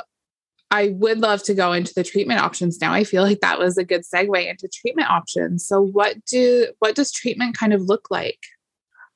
I 0.70 0.88
would 0.88 1.20
love 1.20 1.42
to 1.44 1.54
go 1.54 1.72
into 1.72 1.94
the 1.94 2.02
treatment 2.02 2.40
options 2.40 2.80
now. 2.80 2.92
I 2.92 3.04
feel 3.04 3.22
like 3.22 3.40
that 3.40 3.58
was 3.58 3.78
a 3.78 3.84
good 3.84 4.02
segue 4.02 4.48
into 4.48 4.68
treatment 4.68 5.08
options. 5.08 5.66
So 5.66 5.80
what 5.80 6.24
do 6.24 6.66
what 6.80 6.96
does 6.96 7.12
treatment 7.12 7.56
kind 7.56 7.72
of 7.72 7.82
look 7.82 8.08
like? 8.10 8.40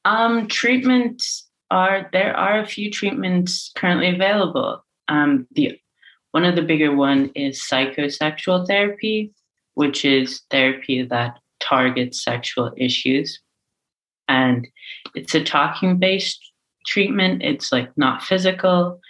Um, 0.04 0.46
treatments 0.46 1.48
are 1.70 2.08
there 2.12 2.36
are 2.36 2.60
a 2.60 2.66
few 2.66 2.90
treatments 2.90 3.72
currently 3.74 4.14
available. 4.14 4.84
Um, 5.08 5.46
the 5.52 5.78
one 6.30 6.44
of 6.44 6.54
the 6.54 6.62
bigger 6.62 6.94
one 6.94 7.30
is 7.34 7.60
psychosexual 7.60 8.66
therapy, 8.66 9.32
which 9.74 10.04
is 10.04 10.42
therapy 10.50 11.02
that 11.02 11.40
targets 11.60 12.22
sexual 12.22 12.72
issues, 12.76 13.40
and 14.28 14.68
it's 15.14 15.34
a 15.34 15.42
talking 15.42 15.98
based 15.98 16.47
treatment. 16.88 17.42
It's 17.42 17.70
like 17.70 17.90
not 17.96 18.22
physical. 18.22 19.00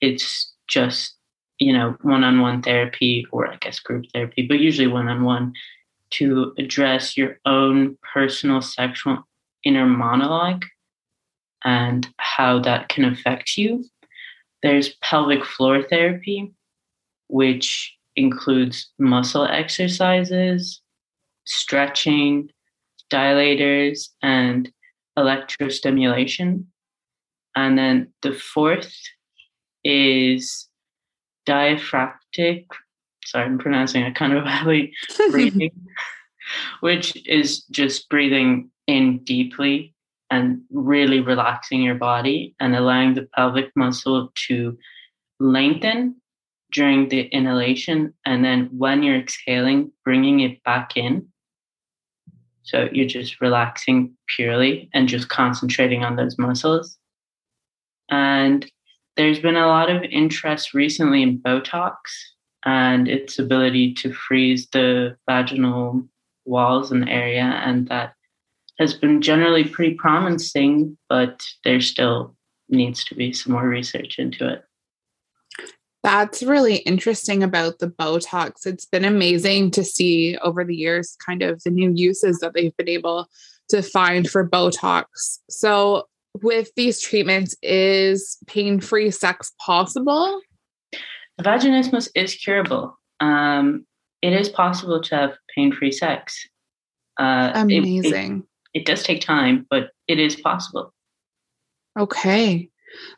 It's 0.00 0.52
just 0.68 1.16
you 1.58 1.72
know 1.72 1.96
one 2.02 2.24
on 2.24 2.40
one 2.40 2.62
therapy 2.62 3.26
or 3.32 3.48
I 3.48 3.56
guess 3.56 3.78
group 3.80 4.06
therapy, 4.12 4.46
but 4.46 4.60
usually 4.60 4.88
one 4.88 5.08
on 5.08 5.24
one 5.24 5.52
to 6.10 6.54
address 6.58 7.16
your 7.16 7.38
own 7.44 7.98
personal 8.12 8.62
sexual 8.62 9.26
inner 9.64 9.86
monologue 9.86 10.64
and 11.64 12.06
how 12.18 12.60
that 12.60 12.88
can 12.88 13.04
affect 13.04 13.56
you. 13.56 13.84
There's 14.62 14.94
pelvic 15.02 15.44
floor 15.44 15.82
therapy, 15.82 16.52
which 17.28 17.94
includes 18.16 18.90
muscle 18.98 19.46
exercises, 19.46 20.80
stretching, 21.44 22.50
dilators, 23.10 24.08
and 24.22 24.70
electrostimulation. 25.18 26.64
And 27.56 27.78
then 27.78 28.12
the 28.22 28.32
fourth 28.32 28.92
is 29.84 30.68
diaphragmatic, 31.46 32.66
sorry, 33.24 33.46
I'm 33.46 33.58
pronouncing 33.58 34.02
it 34.02 34.14
kind 34.14 34.32
of 34.32 34.44
badly, 34.44 34.92
breathing, 35.30 35.72
which 36.80 37.16
is 37.26 37.64
just 37.64 38.08
breathing 38.08 38.70
in 38.86 39.18
deeply 39.24 39.94
and 40.30 40.62
really 40.70 41.20
relaxing 41.20 41.82
your 41.82 41.94
body 41.94 42.54
and 42.60 42.74
allowing 42.74 43.14
the 43.14 43.28
pelvic 43.36 43.70
muscle 43.76 44.32
to 44.48 44.76
lengthen 45.38 46.16
during 46.72 47.08
the 47.08 47.22
inhalation. 47.26 48.12
And 48.26 48.44
then 48.44 48.68
when 48.76 49.02
you're 49.02 49.18
exhaling, 49.18 49.92
bringing 50.04 50.40
it 50.40 50.62
back 50.64 50.96
in. 50.96 51.28
So 52.64 52.88
you're 52.92 53.06
just 53.06 53.40
relaxing 53.40 54.14
purely 54.26 54.88
and 54.94 55.06
just 55.06 55.28
concentrating 55.28 56.02
on 56.02 56.16
those 56.16 56.38
muscles. 56.38 56.96
And 58.14 58.64
there's 59.16 59.40
been 59.40 59.56
a 59.56 59.66
lot 59.66 59.90
of 59.90 60.04
interest 60.04 60.72
recently 60.72 61.22
in 61.22 61.40
Botox 61.40 61.96
and 62.64 63.08
its 63.08 63.40
ability 63.40 63.94
to 63.94 64.12
freeze 64.12 64.68
the 64.70 65.16
vaginal 65.28 66.08
walls 66.44 66.92
and 66.92 67.08
area, 67.08 67.42
and 67.42 67.88
that 67.88 68.14
has 68.78 68.94
been 68.94 69.20
generally 69.20 69.64
pretty 69.64 69.94
promising, 69.94 70.96
but 71.08 71.42
there 71.64 71.80
still 71.80 72.36
needs 72.68 73.04
to 73.04 73.14
be 73.14 73.32
some 73.32 73.52
more 73.52 73.68
research 73.68 74.18
into 74.18 74.48
it. 74.48 74.64
That's 76.04 76.42
really 76.42 76.76
interesting 76.76 77.42
about 77.42 77.78
the 77.80 77.88
Botox. 77.88 78.66
It's 78.66 78.84
been 78.84 79.04
amazing 79.04 79.72
to 79.72 79.84
see 79.84 80.36
over 80.38 80.64
the 80.64 80.76
years 80.76 81.16
kind 81.24 81.42
of 81.42 81.62
the 81.64 81.70
new 81.70 81.92
uses 81.94 82.38
that 82.40 82.52
they've 82.54 82.76
been 82.76 82.88
able 82.88 83.26
to 83.70 83.82
find 83.82 84.28
for 84.28 84.48
Botox. 84.48 85.06
So, 85.48 86.06
with 86.42 86.70
these 86.76 87.00
treatments, 87.00 87.56
is 87.62 88.36
pain 88.46 88.80
free 88.80 89.10
sex 89.10 89.52
possible? 89.64 90.40
Vaginismus 91.40 92.08
is 92.14 92.34
curable. 92.34 92.98
Um, 93.20 93.86
it 94.22 94.32
is 94.32 94.48
possible 94.48 95.02
to 95.02 95.14
have 95.14 95.32
pain 95.54 95.72
free 95.72 95.92
sex. 95.92 96.48
Uh, 97.18 97.52
Amazing. 97.54 98.44
It, 98.72 98.78
it, 98.78 98.80
it 98.80 98.86
does 98.86 99.02
take 99.02 99.20
time, 99.20 99.66
but 99.70 99.90
it 100.08 100.18
is 100.18 100.36
possible. 100.36 100.92
Okay. 101.98 102.70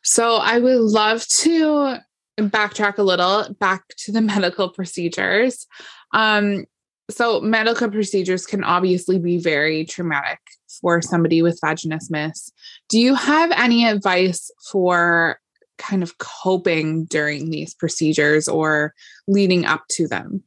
So 0.02 0.36
I 0.36 0.58
would 0.58 0.80
love 0.80 1.26
to 1.28 1.96
backtrack 2.38 2.98
a 2.98 3.02
little 3.02 3.54
back 3.58 3.84
to 3.98 4.12
the 4.12 4.20
medical 4.20 4.68
procedures. 4.70 5.66
Um, 6.12 6.64
so 7.10 7.40
medical 7.40 7.90
procedures 7.90 8.46
can 8.46 8.64
obviously 8.64 9.18
be 9.18 9.38
very 9.38 9.84
traumatic 9.84 10.40
for 10.80 11.00
somebody 11.00 11.42
with 11.42 11.60
vaginismus. 11.62 12.50
Do 12.88 12.98
you 12.98 13.14
have 13.14 13.50
any 13.52 13.86
advice 13.86 14.50
for 14.70 15.38
kind 15.78 16.02
of 16.02 16.18
coping 16.18 17.04
during 17.04 17.50
these 17.50 17.74
procedures 17.74 18.48
or 18.48 18.94
leading 19.28 19.66
up 19.66 19.84
to 19.90 20.08
them? 20.08 20.42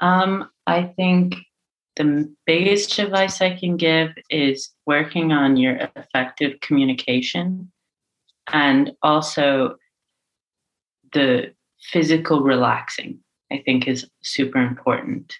Um, 0.00 0.48
I 0.66 0.84
think 0.84 1.36
the 1.96 2.34
biggest 2.46 2.98
advice 2.98 3.40
I 3.40 3.56
can 3.56 3.76
give 3.76 4.10
is 4.30 4.70
working 4.86 5.32
on 5.32 5.56
your 5.56 5.90
effective 5.96 6.60
communication 6.60 7.70
and 8.52 8.92
also 9.02 9.76
the 11.12 11.52
physical 11.82 12.42
relaxing, 12.42 13.20
I 13.52 13.58
think, 13.64 13.88
is 13.88 14.08
super 14.22 14.58
important. 14.58 15.34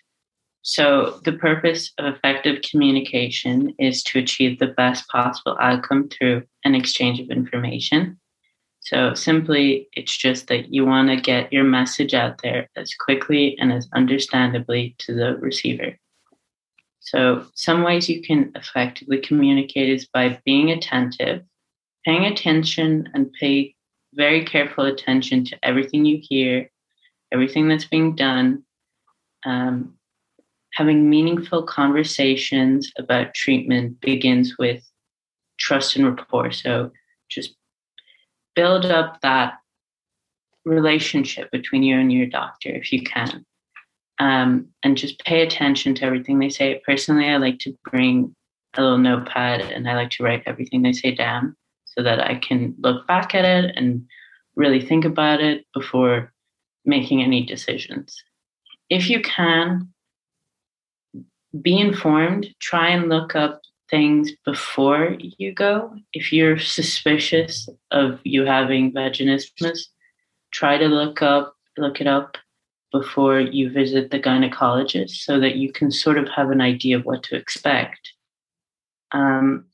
So, 0.62 1.20
the 1.24 1.32
purpose 1.32 1.90
of 1.98 2.14
effective 2.14 2.62
communication 2.62 3.74
is 3.78 4.02
to 4.04 4.18
achieve 4.18 4.58
the 4.58 4.66
best 4.66 5.08
possible 5.08 5.56
outcome 5.58 6.08
through 6.08 6.42
an 6.64 6.74
exchange 6.74 7.18
of 7.18 7.30
information. 7.30 8.20
So, 8.80 9.14
simply, 9.14 9.88
it's 9.94 10.16
just 10.16 10.48
that 10.48 10.72
you 10.72 10.84
want 10.84 11.08
to 11.08 11.16
get 11.16 11.52
your 11.52 11.64
message 11.64 12.12
out 12.12 12.42
there 12.42 12.68
as 12.76 12.94
quickly 12.94 13.56
and 13.58 13.72
as 13.72 13.88
understandably 13.94 14.96
to 14.98 15.14
the 15.14 15.36
receiver. 15.36 15.96
So, 17.00 17.46
some 17.54 17.82
ways 17.82 18.10
you 18.10 18.20
can 18.20 18.52
effectively 18.54 19.18
communicate 19.18 19.88
is 19.88 20.06
by 20.12 20.40
being 20.44 20.70
attentive, 20.70 21.42
paying 22.04 22.26
attention, 22.26 23.08
and 23.14 23.32
pay 23.32 23.74
very 24.14 24.44
careful 24.44 24.84
attention 24.84 25.44
to 25.46 25.58
everything 25.62 26.04
you 26.04 26.20
hear, 26.22 26.70
everything 27.32 27.68
that's 27.68 27.84
being 27.84 28.14
done. 28.14 28.64
Um, 29.44 29.94
having 30.74 31.10
meaningful 31.10 31.62
conversations 31.64 32.92
about 32.98 33.34
treatment 33.34 34.00
begins 34.00 34.56
with 34.58 34.84
trust 35.58 35.96
and 35.96 36.06
rapport. 36.06 36.52
So 36.52 36.90
just 37.28 37.54
build 38.54 38.86
up 38.86 39.20
that 39.20 39.54
relationship 40.64 41.50
between 41.50 41.82
you 41.82 41.98
and 41.98 42.12
your 42.12 42.26
doctor 42.26 42.68
if 42.70 42.92
you 42.92 43.02
can. 43.02 43.44
Um, 44.18 44.68
and 44.82 44.98
just 44.98 45.18
pay 45.24 45.40
attention 45.40 45.94
to 45.94 46.04
everything 46.04 46.38
they 46.38 46.50
say. 46.50 46.82
Personally, 46.84 47.26
I 47.26 47.38
like 47.38 47.58
to 47.60 47.74
bring 47.90 48.34
a 48.74 48.82
little 48.82 48.98
notepad 48.98 49.62
and 49.62 49.88
I 49.88 49.94
like 49.94 50.10
to 50.10 50.22
write 50.22 50.42
everything 50.46 50.82
they 50.82 50.92
say 50.92 51.14
down 51.14 51.56
so 51.86 52.02
that 52.02 52.20
I 52.20 52.36
can 52.36 52.74
look 52.78 53.06
back 53.06 53.34
at 53.34 53.44
it 53.44 53.74
and 53.76 54.04
really 54.56 54.80
think 54.80 55.04
about 55.04 55.40
it 55.40 55.64
before 55.72 56.32
making 56.84 57.22
any 57.22 57.44
decisions. 57.44 58.22
If 58.88 59.08
you 59.08 59.20
can, 59.20 59.92
be 61.60 61.78
informed, 61.78 62.48
try 62.60 62.88
and 62.88 63.08
look 63.08 63.34
up 63.34 63.60
things 63.90 64.30
before 64.44 65.16
you 65.18 65.52
go. 65.52 65.94
If 66.12 66.32
you're 66.32 66.58
suspicious 66.58 67.68
of 67.90 68.20
you 68.24 68.44
having 68.44 68.92
vaginismus, 68.92 69.80
try 70.52 70.78
to 70.78 70.86
look 70.86 71.22
up 71.22 71.56
look 71.78 72.00
it 72.00 72.06
up 72.06 72.36
before 72.92 73.40
you 73.40 73.70
visit 73.70 74.10
the 74.10 74.18
gynecologist 74.18 75.10
so 75.10 75.38
that 75.40 75.56
you 75.56 75.72
can 75.72 75.90
sort 75.90 76.18
of 76.18 76.28
have 76.28 76.50
an 76.50 76.60
idea 76.60 76.96
of 76.98 77.04
what 77.04 77.22
to 77.22 77.36
expect. 77.36 78.12
Um, 79.12 79.66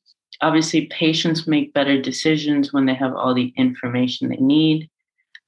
obviously, 0.42 0.86
patients 0.86 1.46
make 1.46 1.72
better 1.72 2.00
decisions 2.00 2.72
when 2.72 2.86
they 2.86 2.94
have 2.94 3.14
all 3.14 3.34
the 3.34 3.52
information 3.56 4.28
they 4.28 4.36
need. 4.36 4.90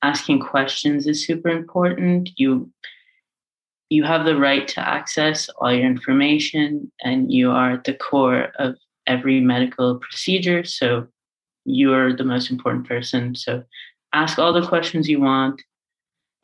Asking 0.02 0.40
questions 0.40 1.06
is 1.06 1.26
super 1.26 1.48
important. 1.48 2.30
You 2.36 2.70
you 3.90 4.04
have 4.04 4.26
the 4.26 4.36
right 4.36 4.68
to 4.68 4.86
access 4.86 5.48
all 5.48 5.72
your 5.72 5.86
information 5.86 6.92
and 7.02 7.32
you 7.32 7.50
are 7.50 7.72
at 7.72 7.84
the 7.84 7.94
core 7.94 8.52
of 8.58 8.76
every 9.06 9.40
medical 9.40 9.96
procedure. 9.98 10.62
So 10.62 11.06
you're 11.64 12.14
the 12.14 12.24
most 12.24 12.50
important 12.50 12.86
person. 12.86 13.34
So 13.34 13.64
ask 14.12 14.38
all 14.38 14.52
the 14.52 14.66
questions 14.66 15.08
you 15.08 15.20
want 15.20 15.62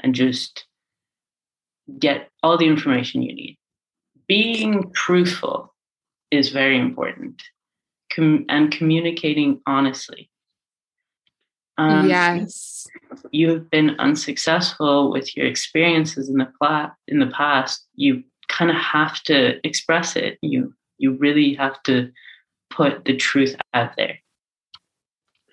and 0.01 0.15
just 0.15 0.67
get 1.99 2.31
all 2.43 2.57
the 2.57 2.67
information 2.67 3.23
you 3.23 3.35
need. 3.35 3.59
Being 4.27 4.91
truthful 4.93 5.75
is 6.31 6.49
very 6.49 6.79
important 6.79 7.43
Com- 8.15 8.47
and 8.49 8.71
communicating 8.71 9.61
honestly. 9.67 10.31
Um, 11.76 12.09
yes. 12.09 12.87
You 13.31 13.50
have 13.50 13.71
been 13.71 13.97
unsuccessful 13.99 15.11
with 15.11 15.37
your 15.37 15.47
experiences 15.47 16.28
in 16.28 16.38
the 16.38 16.50
pla- 16.59 16.93
in 17.09 17.19
the 17.19 17.26
past. 17.26 17.87
You 17.94 18.22
kind 18.49 18.70
of 18.70 18.77
have 18.77 19.22
to 19.25 19.66
express 19.66 20.16
it. 20.16 20.38
You 20.42 20.75
you 20.99 21.12
really 21.12 21.55
have 21.55 21.83
to 21.85 22.11
put 22.70 23.05
the 23.05 23.16
truth 23.16 23.57
out 23.72 23.96
there. 23.96 24.18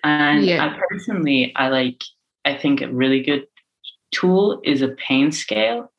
And 0.04 0.44
yeah. 0.44 0.64
I 0.64 0.78
personally, 0.88 1.52
I 1.56 1.68
like. 1.68 2.02
I 2.44 2.56
think 2.56 2.80
a 2.80 2.88
really 2.88 3.22
good 3.22 3.46
tool 4.12 4.60
is 4.64 4.82
a 4.82 4.88
pain 4.88 5.32
scale. 5.32 5.92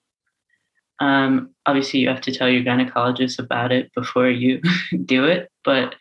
Um, 0.99 1.51
obviously, 1.65 2.01
you 2.01 2.09
have 2.09 2.21
to 2.21 2.31
tell 2.31 2.49
your 2.49 2.63
gynecologist 2.63 3.39
about 3.39 3.71
it 3.71 3.93
before 3.93 4.29
you 4.29 4.61
do 5.05 5.25
it. 5.25 5.49
But 5.63 5.95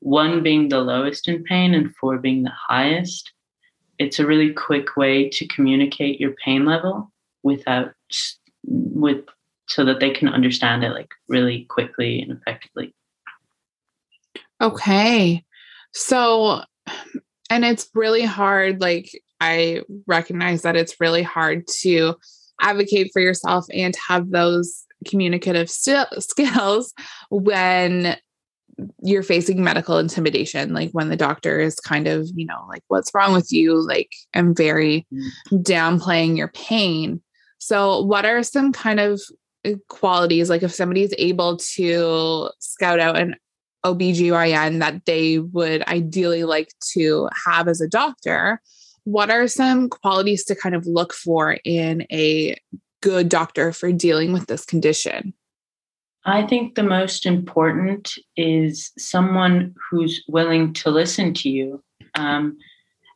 one 0.00 0.42
being 0.42 0.68
the 0.68 0.80
lowest 0.80 1.28
in 1.28 1.42
pain 1.44 1.74
and 1.74 1.94
four 1.96 2.18
being 2.18 2.44
the 2.44 2.52
highest 2.68 3.32
it's 3.98 4.18
a 4.18 4.26
really 4.26 4.52
quick 4.52 4.96
way 4.96 5.28
to 5.30 5.46
communicate 5.46 6.20
your 6.20 6.32
pain 6.44 6.64
level 6.64 7.12
without 7.42 7.92
with 8.64 9.24
so 9.66 9.84
that 9.84 10.00
they 10.00 10.10
can 10.10 10.28
understand 10.28 10.84
it 10.84 10.90
like 10.90 11.10
really 11.28 11.64
quickly 11.68 12.20
and 12.20 12.32
effectively. 12.32 12.94
Okay. 14.60 15.44
So 15.92 16.62
and 17.50 17.64
it's 17.64 17.88
really 17.94 18.24
hard 18.24 18.80
like 18.80 19.10
I 19.40 19.82
recognize 20.06 20.62
that 20.62 20.76
it's 20.76 21.00
really 21.00 21.22
hard 21.22 21.66
to 21.80 22.16
advocate 22.60 23.10
for 23.12 23.20
yourself 23.20 23.66
and 23.72 23.94
have 24.08 24.30
those 24.30 24.84
communicative 25.06 25.70
st- 25.70 26.08
skills 26.18 26.92
when 27.30 28.16
you're 29.02 29.22
facing 29.22 29.62
medical 29.62 29.98
intimidation 29.98 30.72
like 30.72 30.90
when 30.92 31.08
the 31.08 31.16
doctor 31.16 31.58
is 31.58 31.80
kind 31.80 32.06
of 32.06 32.28
you 32.34 32.46
know 32.46 32.64
like 32.68 32.82
what's 32.88 33.12
wrong 33.14 33.32
with 33.32 33.52
you? 33.52 33.86
Like 33.86 34.12
i'm 34.34 34.54
very 34.54 35.06
mm. 35.12 35.62
downplaying 35.62 36.36
your 36.36 36.48
pain. 36.48 37.20
So 37.58 38.02
what 38.02 38.24
are 38.24 38.42
some 38.42 38.72
kind 38.72 39.00
of 39.00 39.20
uh, 39.66 39.72
qualities 39.88 40.48
like 40.48 40.62
if 40.62 40.72
somebody's 40.72 41.14
able 41.18 41.56
to 41.56 42.50
scout 42.60 43.00
out 43.00 43.18
an 43.18 43.34
OBGYN 43.84 44.80
that 44.80 45.04
they 45.06 45.38
would 45.38 45.82
ideally 45.88 46.44
like 46.44 46.68
to 46.92 47.28
have 47.46 47.68
as 47.68 47.80
a 47.80 47.88
doctor 47.88 48.60
what 49.04 49.30
are 49.30 49.48
some 49.48 49.88
qualities 49.88 50.44
to 50.44 50.54
kind 50.54 50.74
of 50.74 50.86
look 50.86 51.14
for 51.14 51.56
in 51.64 52.06
a 52.12 52.54
good 53.00 53.28
doctor 53.28 53.72
for 53.72 53.90
dealing 53.90 54.32
with 54.32 54.46
this 54.46 54.66
condition 54.66 55.32
I 56.28 56.46
think 56.46 56.74
the 56.74 56.82
most 56.82 57.24
important 57.24 58.12
is 58.36 58.92
someone 58.98 59.74
who's 59.90 60.22
willing 60.28 60.74
to 60.74 60.90
listen 60.90 61.32
to 61.34 61.48
you. 61.48 61.82
Um, 62.14 62.58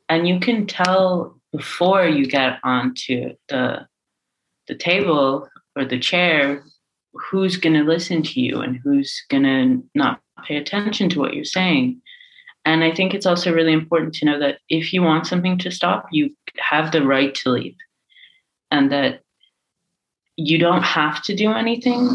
and 0.08 0.26
you 0.26 0.40
can 0.40 0.66
tell 0.66 1.38
before 1.52 2.06
you 2.06 2.26
get 2.26 2.58
onto 2.64 3.34
the, 3.48 3.86
the 4.66 4.74
table 4.74 5.46
or 5.76 5.84
the 5.84 5.98
chair 5.98 6.64
who's 7.12 7.58
going 7.58 7.74
to 7.74 7.84
listen 7.84 8.22
to 8.22 8.40
you 8.40 8.60
and 8.60 8.80
who's 8.82 9.22
going 9.28 9.42
to 9.42 9.84
not 9.94 10.20
pay 10.44 10.56
attention 10.56 11.10
to 11.10 11.20
what 11.20 11.34
you're 11.34 11.44
saying. 11.44 12.00
And 12.64 12.82
I 12.82 12.94
think 12.94 13.12
it's 13.12 13.26
also 13.26 13.52
really 13.52 13.74
important 13.74 14.14
to 14.14 14.24
know 14.24 14.38
that 14.38 14.58
if 14.70 14.92
you 14.92 15.02
want 15.02 15.26
something 15.26 15.58
to 15.58 15.70
stop, 15.70 16.06
you 16.12 16.34
have 16.58 16.92
the 16.92 17.04
right 17.04 17.34
to 17.34 17.50
leave. 17.50 17.76
And 18.70 18.90
that 18.90 19.20
you 20.36 20.56
don't 20.56 20.82
have 20.82 21.22
to 21.24 21.36
do 21.36 21.52
anything 21.52 22.08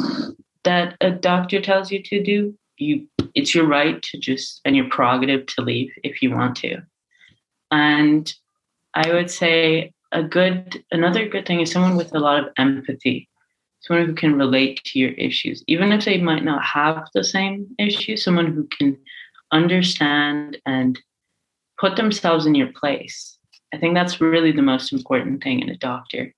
that 0.68 0.98
a 1.00 1.12
doctor 1.12 1.62
tells 1.62 1.92
you 1.92 2.04
to 2.04 2.22
do, 2.22 2.54
you 2.78 3.08
it's 3.36 3.56
your 3.56 3.66
right 3.66 4.02
to 4.02 4.18
just 4.18 4.60
and 4.66 4.76
your 4.76 4.90
prerogative 4.90 5.46
to 5.46 5.62
leave 5.62 5.92
if 6.04 6.22
you 6.22 6.32
want 6.32 6.58
to. 6.58 6.82
And 7.72 8.32
I 8.94 9.14
would 9.14 9.32
say 9.32 9.94
a 10.12 10.22
good 10.22 10.84
another 10.92 11.26
good 11.28 11.46
thing 11.46 11.62
is 11.62 11.72
someone 11.72 11.96
with 11.96 12.14
a 12.14 12.20
lot 12.20 12.40
of 12.40 12.52
empathy, 12.58 13.30
someone 13.80 14.06
who 14.06 14.14
can 14.14 14.38
relate 14.38 14.82
to 14.86 15.00
your 15.00 15.12
issues, 15.12 15.64
even 15.68 15.94
if 15.94 16.04
they 16.04 16.18
might 16.18 16.44
not 16.44 16.64
have 16.64 17.08
the 17.14 17.24
same 17.24 17.68
issue, 17.80 18.18
someone 18.18 18.52
who 18.52 18.68
can 18.78 18.98
understand 19.54 20.58
and 20.66 21.00
put 21.80 21.96
themselves 21.96 22.46
in 22.46 22.56
your 22.56 22.74
place. 22.74 23.38
I 23.74 23.78
think 23.78 23.94
that's 23.94 24.20
really 24.20 24.52
the 24.52 24.62
most 24.62 24.92
important 24.92 25.42
thing 25.42 25.62
in 25.62 25.70
a 25.70 25.78
doctor. 25.78 26.34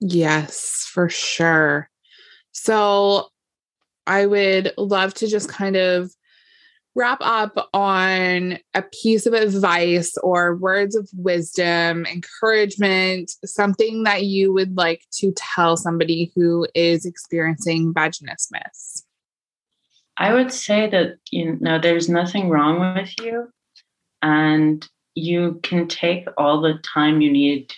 Yes, 0.00 0.88
for 0.90 1.10
sure. 1.10 1.90
So 2.52 3.28
I 4.06 4.26
would 4.26 4.72
love 4.76 5.14
to 5.14 5.28
just 5.28 5.48
kind 5.48 5.76
of 5.76 6.10
wrap 6.96 7.18
up 7.20 7.68
on 7.72 8.58
a 8.74 8.82
piece 8.82 9.26
of 9.26 9.32
advice 9.32 10.16
or 10.22 10.56
words 10.56 10.96
of 10.96 11.08
wisdom, 11.14 12.04
encouragement, 12.06 13.30
something 13.44 14.02
that 14.02 14.24
you 14.24 14.52
would 14.52 14.76
like 14.76 15.04
to 15.12 15.32
tell 15.36 15.76
somebody 15.76 16.32
who 16.34 16.66
is 16.74 17.06
experiencing 17.06 17.94
vaginismus. 17.94 19.02
I 20.16 20.34
would 20.34 20.52
say 20.52 20.90
that 20.90 21.16
you 21.30 21.56
know 21.60 21.78
there's 21.78 22.08
nothing 22.08 22.50
wrong 22.50 22.94
with 22.94 23.14
you 23.22 23.48
and 24.20 24.86
you 25.14 25.60
can 25.62 25.88
take 25.88 26.26
all 26.36 26.60
the 26.60 26.78
time 26.82 27.20
you 27.20 27.32
need 27.32 27.72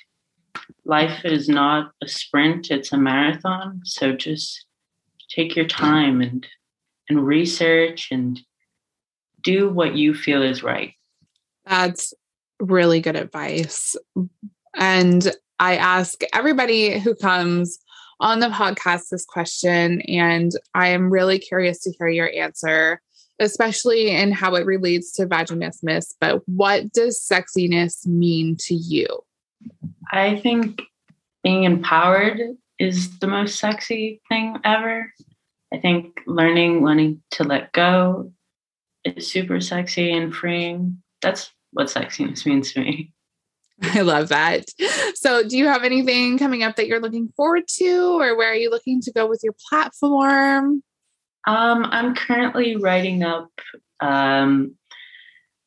life 0.84 1.24
is 1.24 1.48
not 1.48 1.92
a 2.02 2.08
sprint, 2.08 2.70
it's 2.70 2.92
a 2.92 2.98
marathon. 2.98 3.80
So 3.84 4.12
just 4.12 4.66
take 5.28 5.56
your 5.56 5.66
time 5.66 6.20
and 6.20 6.46
and 7.08 7.26
research 7.26 8.08
and 8.10 8.40
do 9.42 9.68
what 9.68 9.96
you 9.96 10.14
feel 10.14 10.42
is 10.42 10.62
right. 10.62 10.94
That's 11.66 12.14
really 12.60 13.00
good 13.00 13.16
advice. 13.16 13.96
And 14.76 15.32
I 15.58 15.76
ask 15.76 16.20
everybody 16.32 16.98
who 16.98 17.14
comes 17.14 17.78
on 18.20 18.40
the 18.40 18.48
podcast 18.48 19.08
this 19.10 19.24
question, 19.24 20.00
and 20.02 20.52
I 20.74 20.88
am 20.88 21.10
really 21.10 21.38
curious 21.38 21.80
to 21.82 21.92
hear 21.98 22.08
your 22.08 22.30
answer, 22.30 23.00
especially 23.40 24.10
in 24.10 24.32
how 24.32 24.54
it 24.54 24.64
relates 24.64 25.12
to 25.14 25.26
vaginismus. 25.26 26.14
But 26.20 26.42
what 26.46 26.92
does 26.92 27.20
sexiness 27.20 28.06
mean 28.06 28.56
to 28.60 28.74
you? 28.74 29.08
I 30.10 30.38
think 30.38 30.82
being 31.42 31.64
empowered 31.64 32.40
is 32.78 33.18
the 33.18 33.26
most 33.26 33.58
sexy 33.58 34.20
thing 34.28 34.58
ever. 34.64 35.12
I 35.72 35.78
think 35.78 36.20
learning, 36.26 36.84
learning 36.84 37.22
to 37.32 37.44
let 37.44 37.72
go 37.72 38.32
is 39.04 39.30
super 39.30 39.60
sexy 39.60 40.12
and 40.12 40.34
freeing. 40.34 41.02
That's 41.22 41.50
what 41.72 41.86
sexiness 41.86 42.44
means 42.44 42.72
to 42.72 42.80
me. 42.80 43.12
I 43.82 44.02
love 44.02 44.28
that. 44.28 44.66
So, 45.14 45.46
do 45.46 45.56
you 45.56 45.66
have 45.66 45.82
anything 45.82 46.38
coming 46.38 46.62
up 46.62 46.76
that 46.76 46.86
you're 46.86 47.00
looking 47.00 47.32
forward 47.36 47.64
to, 47.78 48.20
or 48.20 48.36
where 48.36 48.50
are 48.50 48.56
you 48.56 48.70
looking 48.70 49.00
to 49.02 49.12
go 49.12 49.26
with 49.26 49.40
your 49.42 49.54
platform? 49.68 50.82
Um, 51.46 51.84
I'm 51.86 52.14
currently 52.14 52.76
writing 52.76 53.22
up 53.22 53.50
um, 54.00 54.76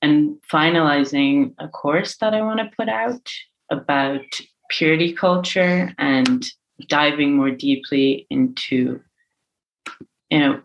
and 0.01 0.38
finalizing 0.51 1.55
a 1.60 1.67
course 1.67 2.17
that 2.17 2.34
I 2.34 2.41
want 2.41 2.60
to 2.60 2.75
put 2.77 2.88
out 2.88 3.29
about 3.69 4.25
purity 4.69 5.13
culture 5.13 5.93
and 5.97 6.45
diving 6.88 7.36
more 7.36 7.51
deeply 7.51 8.28
into, 8.30 8.99
you 10.30 10.39
know, 10.39 10.62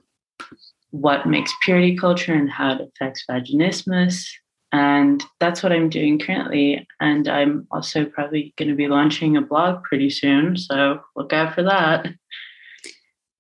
what 0.91 1.27
makes 1.27 1.53
purity 1.63 1.97
culture 1.97 2.35
and 2.35 2.51
how 2.51 2.73
it 2.73 2.81
affects 2.81 3.25
vaginismus 3.31 4.27
and 4.73 5.25
that's 5.41 5.63
what 5.63 5.73
I'm 5.73 5.89
doing 5.89 6.19
currently. 6.19 6.87
And 7.01 7.27
I'm 7.29 7.67
also 7.71 8.05
probably 8.05 8.55
going 8.57 8.69
to 8.69 8.77
be 8.77 8.89
launching 8.89 9.37
a 9.37 9.43
blog 9.43 9.83
pretty 9.83 10.11
soon. 10.11 10.57
So 10.57 11.01
look 11.17 11.33
out 11.33 11.55
for 11.55 11.63
that. 11.65 12.09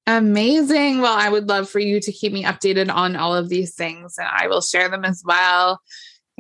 Amazing. 0.07 1.01
Well, 1.01 1.17
I 1.17 1.29
would 1.29 1.49
love 1.49 1.71
for 1.71 1.79
you 1.79 2.01
to 2.01 2.11
keep 2.11 2.33
me 2.33 2.43
updated 2.43 2.93
on 2.93 3.15
all 3.15 3.35
of 3.35 3.49
these 3.49 3.77
things, 3.77 4.17
and 4.19 4.27
I 4.29 4.49
will 4.49 4.61
share 4.61 4.89
them 4.89 5.05
as 5.05 5.23
well. 5.25 5.81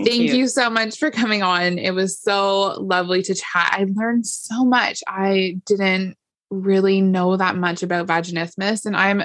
Thank, 0.00 0.08
Thank 0.08 0.22
you. 0.30 0.36
you. 0.36 0.48
so 0.48 0.70
much 0.70 0.98
for 0.98 1.10
coming 1.10 1.42
on. 1.42 1.78
It 1.78 1.90
was 1.90 2.18
so 2.18 2.80
lovely 2.80 3.22
to 3.22 3.34
chat. 3.34 3.70
I 3.72 3.86
learned 3.94 4.26
so 4.26 4.64
much. 4.64 5.02
I 5.06 5.60
didn't 5.66 6.16
really 6.50 7.02
know 7.02 7.36
that 7.36 7.56
much 7.56 7.82
about 7.82 8.06
vaginismus, 8.06 8.86
and 8.86 8.96
I'm 8.96 9.22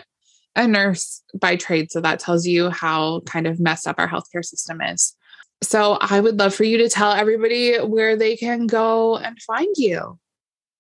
a 0.56 0.68
nurse 0.68 1.24
by 1.40 1.56
trade. 1.56 1.92
So 1.92 2.02
that 2.02 2.20
tells 2.20 2.46
you 2.46 2.70
how 2.70 3.22
kind 3.22 3.48
of 3.48 3.60
messed 3.60 3.88
up 3.88 4.00
our 4.00 4.08
healthcare 4.08 4.44
system 4.44 4.82
is. 4.82 5.16
So 5.64 5.98
I 6.02 6.20
would 6.20 6.38
love 6.38 6.54
for 6.54 6.66
you 6.66 6.78
to 6.80 6.90
tell 6.90 7.14
everybody 7.14 7.78
where 7.78 8.18
they 8.18 8.36
can 8.36 8.68
go 8.68 9.18
and 9.18 9.42
find 9.42 9.74
you. 9.78 10.20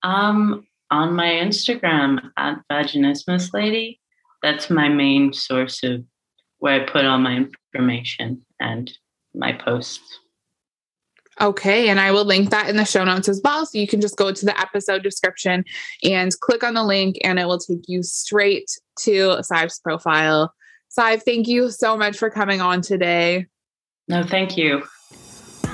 Um, 0.04 0.68
on 0.92 1.16
my 1.16 1.28
Instagram 1.28 2.32
at 2.38 2.62
Vaginismus 2.72 3.54
Lady. 3.54 4.00
That's 4.42 4.70
my 4.70 4.90
main 4.90 5.34
source 5.34 5.84
of 5.84 6.04
where 6.60 6.82
I 6.82 6.86
put 6.86 7.06
all 7.06 7.18
my 7.18 7.46
information 7.74 8.46
and 8.60 8.92
my 9.38 9.54
posts. 9.54 10.20
Okay, 11.42 11.90
and 11.90 12.00
I 12.00 12.12
will 12.12 12.24
link 12.24 12.50
that 12.52 12.70
in 12.70 12.78
the 12.78 12.86
show 12.86 13.04
notes 13.04 13.28
as 13.28 13.42
well. 13.44 13.66
So 13.66 13.78
you 13.78 13.88
can 13.88 14.00
just 14.00 14.16
go 14.16 14.32
to 14.32 14.46
the 14.46 14.58
episode 14.60 15.04
description 15.04 15.66
and 16.04 16.32
click 16.40 16.64
on 16.64 16.76
the 16.76 16.84
link, 16.84 17.18
and 17.24 17.38
it 17.40 17.46
will 17.46 17.60
take 17.60 17.84
you 17.88 18.04
straight 18.04 18.72
to 19.02 19.42
Saibh's 19.42 19.80
profile. 19.80 20.54
Saibh, 20.98 21.24
thank 21.24 21.48
you 21.48 21.72
so 21.72 21.98
much 21.98 22.18
for 22.18 22.30
coming 22.30 22.62
on 22.62 22.82
today. 22.82 23.48
No, 24.08 24.24
thank 24.24 24.56
you. 24.56 24.84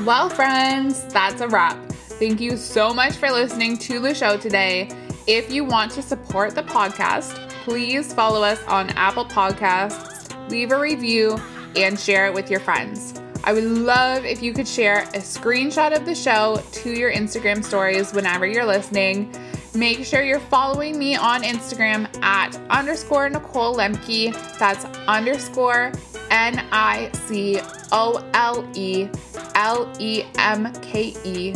Well, 0.04 0.30
friends, 0.30 1.04
that's 1.14 1.42
a 1.42 1.48
wrap. 1.48 1.78
Thank 1.92 2.42
you 2.42 2.58
so 2.58 2.92
much 2.92 3.14
for 3.14 3.30
listening 3.30 3.78
to 3.80 4.00
the 4.00 4.16
show 4.16 4.38
today. 4.38 4.90
If 5.28 5.52
you 5.52 5.64
want 5.64 5.92
to 5.92 6.02
support 6.02 6.56
the 6.56 6.64
podcast, 6.64 7.36
please 7.64 8.12
follow 8.12 8.42
us 8.42 8.64
on 8.64 8.90
Apple 8.92 9.26
Podcasts, 9.26 10.50
leave 10.50 10.72
a 10.72 10.80
review, 10.80 11.40
and 11.76 12.00
share 12.00 12.26
it 12.26 12.34
with 12.34 12.50
your 12.50 12.60
friends. 12.60 13.21
I 13.44 13.54
would 13.54 13.64
love 13.64 14.26
if 14.26 14.44
you 14.44 14.54
could 14.54 14.68
share 14.68 15.04
a 15.04 15.18
screenshot 15.18 15.96
of 15.96 16.06
the 16.06 16.14
show 16.14 16.62
to 16.72 16.92
your 16.92 17.12
Instagram 17.12 17.64
stories 17.64 18.14
whenever 18.14 18.46
you're 18.46 18.66
listening. 18.66 19.34
Make 19.74 20.06
sure 20.06 20.22
you're 20.22 20.40
following 20.40 21.00
me 21.00 21.16
on 21.16 21.44
Instagram 21.44 22.08
at 22.22 22.56
underscore 22.70 23.30
Nicole 23.30 23.76
Lemke. 23.76 24.34
That's 24.60 24.86
underscore 25.08 25.92
N 26.30 26.66
I 26.72 27.10
C 27.26 27.60
O 27.92 28.24
L 28.34 28.70
E 28.76 29.10
L 29.56 29.92
E 30.00 30.24
M 30.38 30.72
K 30.82 31.16
E 31.24 31.56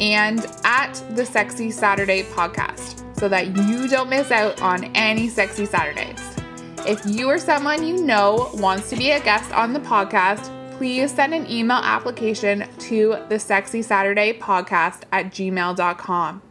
and 0.00 0.46
at 0.64 0.94
the 1.14 1.24
Sexy 1.24 1.70
Saturday 1.70 2.24
podcast 2.24 3.00
so 3.16 3.28
that 3.28 3.56
you 3.56 3.88
don't 3.88 4.10
miss 4.10 4.30
out 4.30 4.60
on 4.60 4.84
any 4.96 5.28
Sexy 5.28 5.64
Saturdays. 5.64 6.20
If 6.86 7.06
you 7.06 7.30
or 7.30 7.38
someone 7.38 7.86
you 7.86 8.04
know 8.04 8.50
wants 8.54 8.90
to 8.90 8.96
be 8.96 9.12
a 9.12 9.20
guest 9.20 9.50
on 9.52 9.72
the 9.72 9.80
podcast, 9.80 10.50
please 10.76 11.14
send 11.14 11.34
an 11.34 11.50
email 11.50 11.78
application 11.78 12.66
to 12.78 13.16
the 13.28 13.38
Sexy 13.38 13.82
Saturday 13.82 14.38
podcast 14.38 15.02
at 15.12 15.26
gmail.com. 15.26 16.42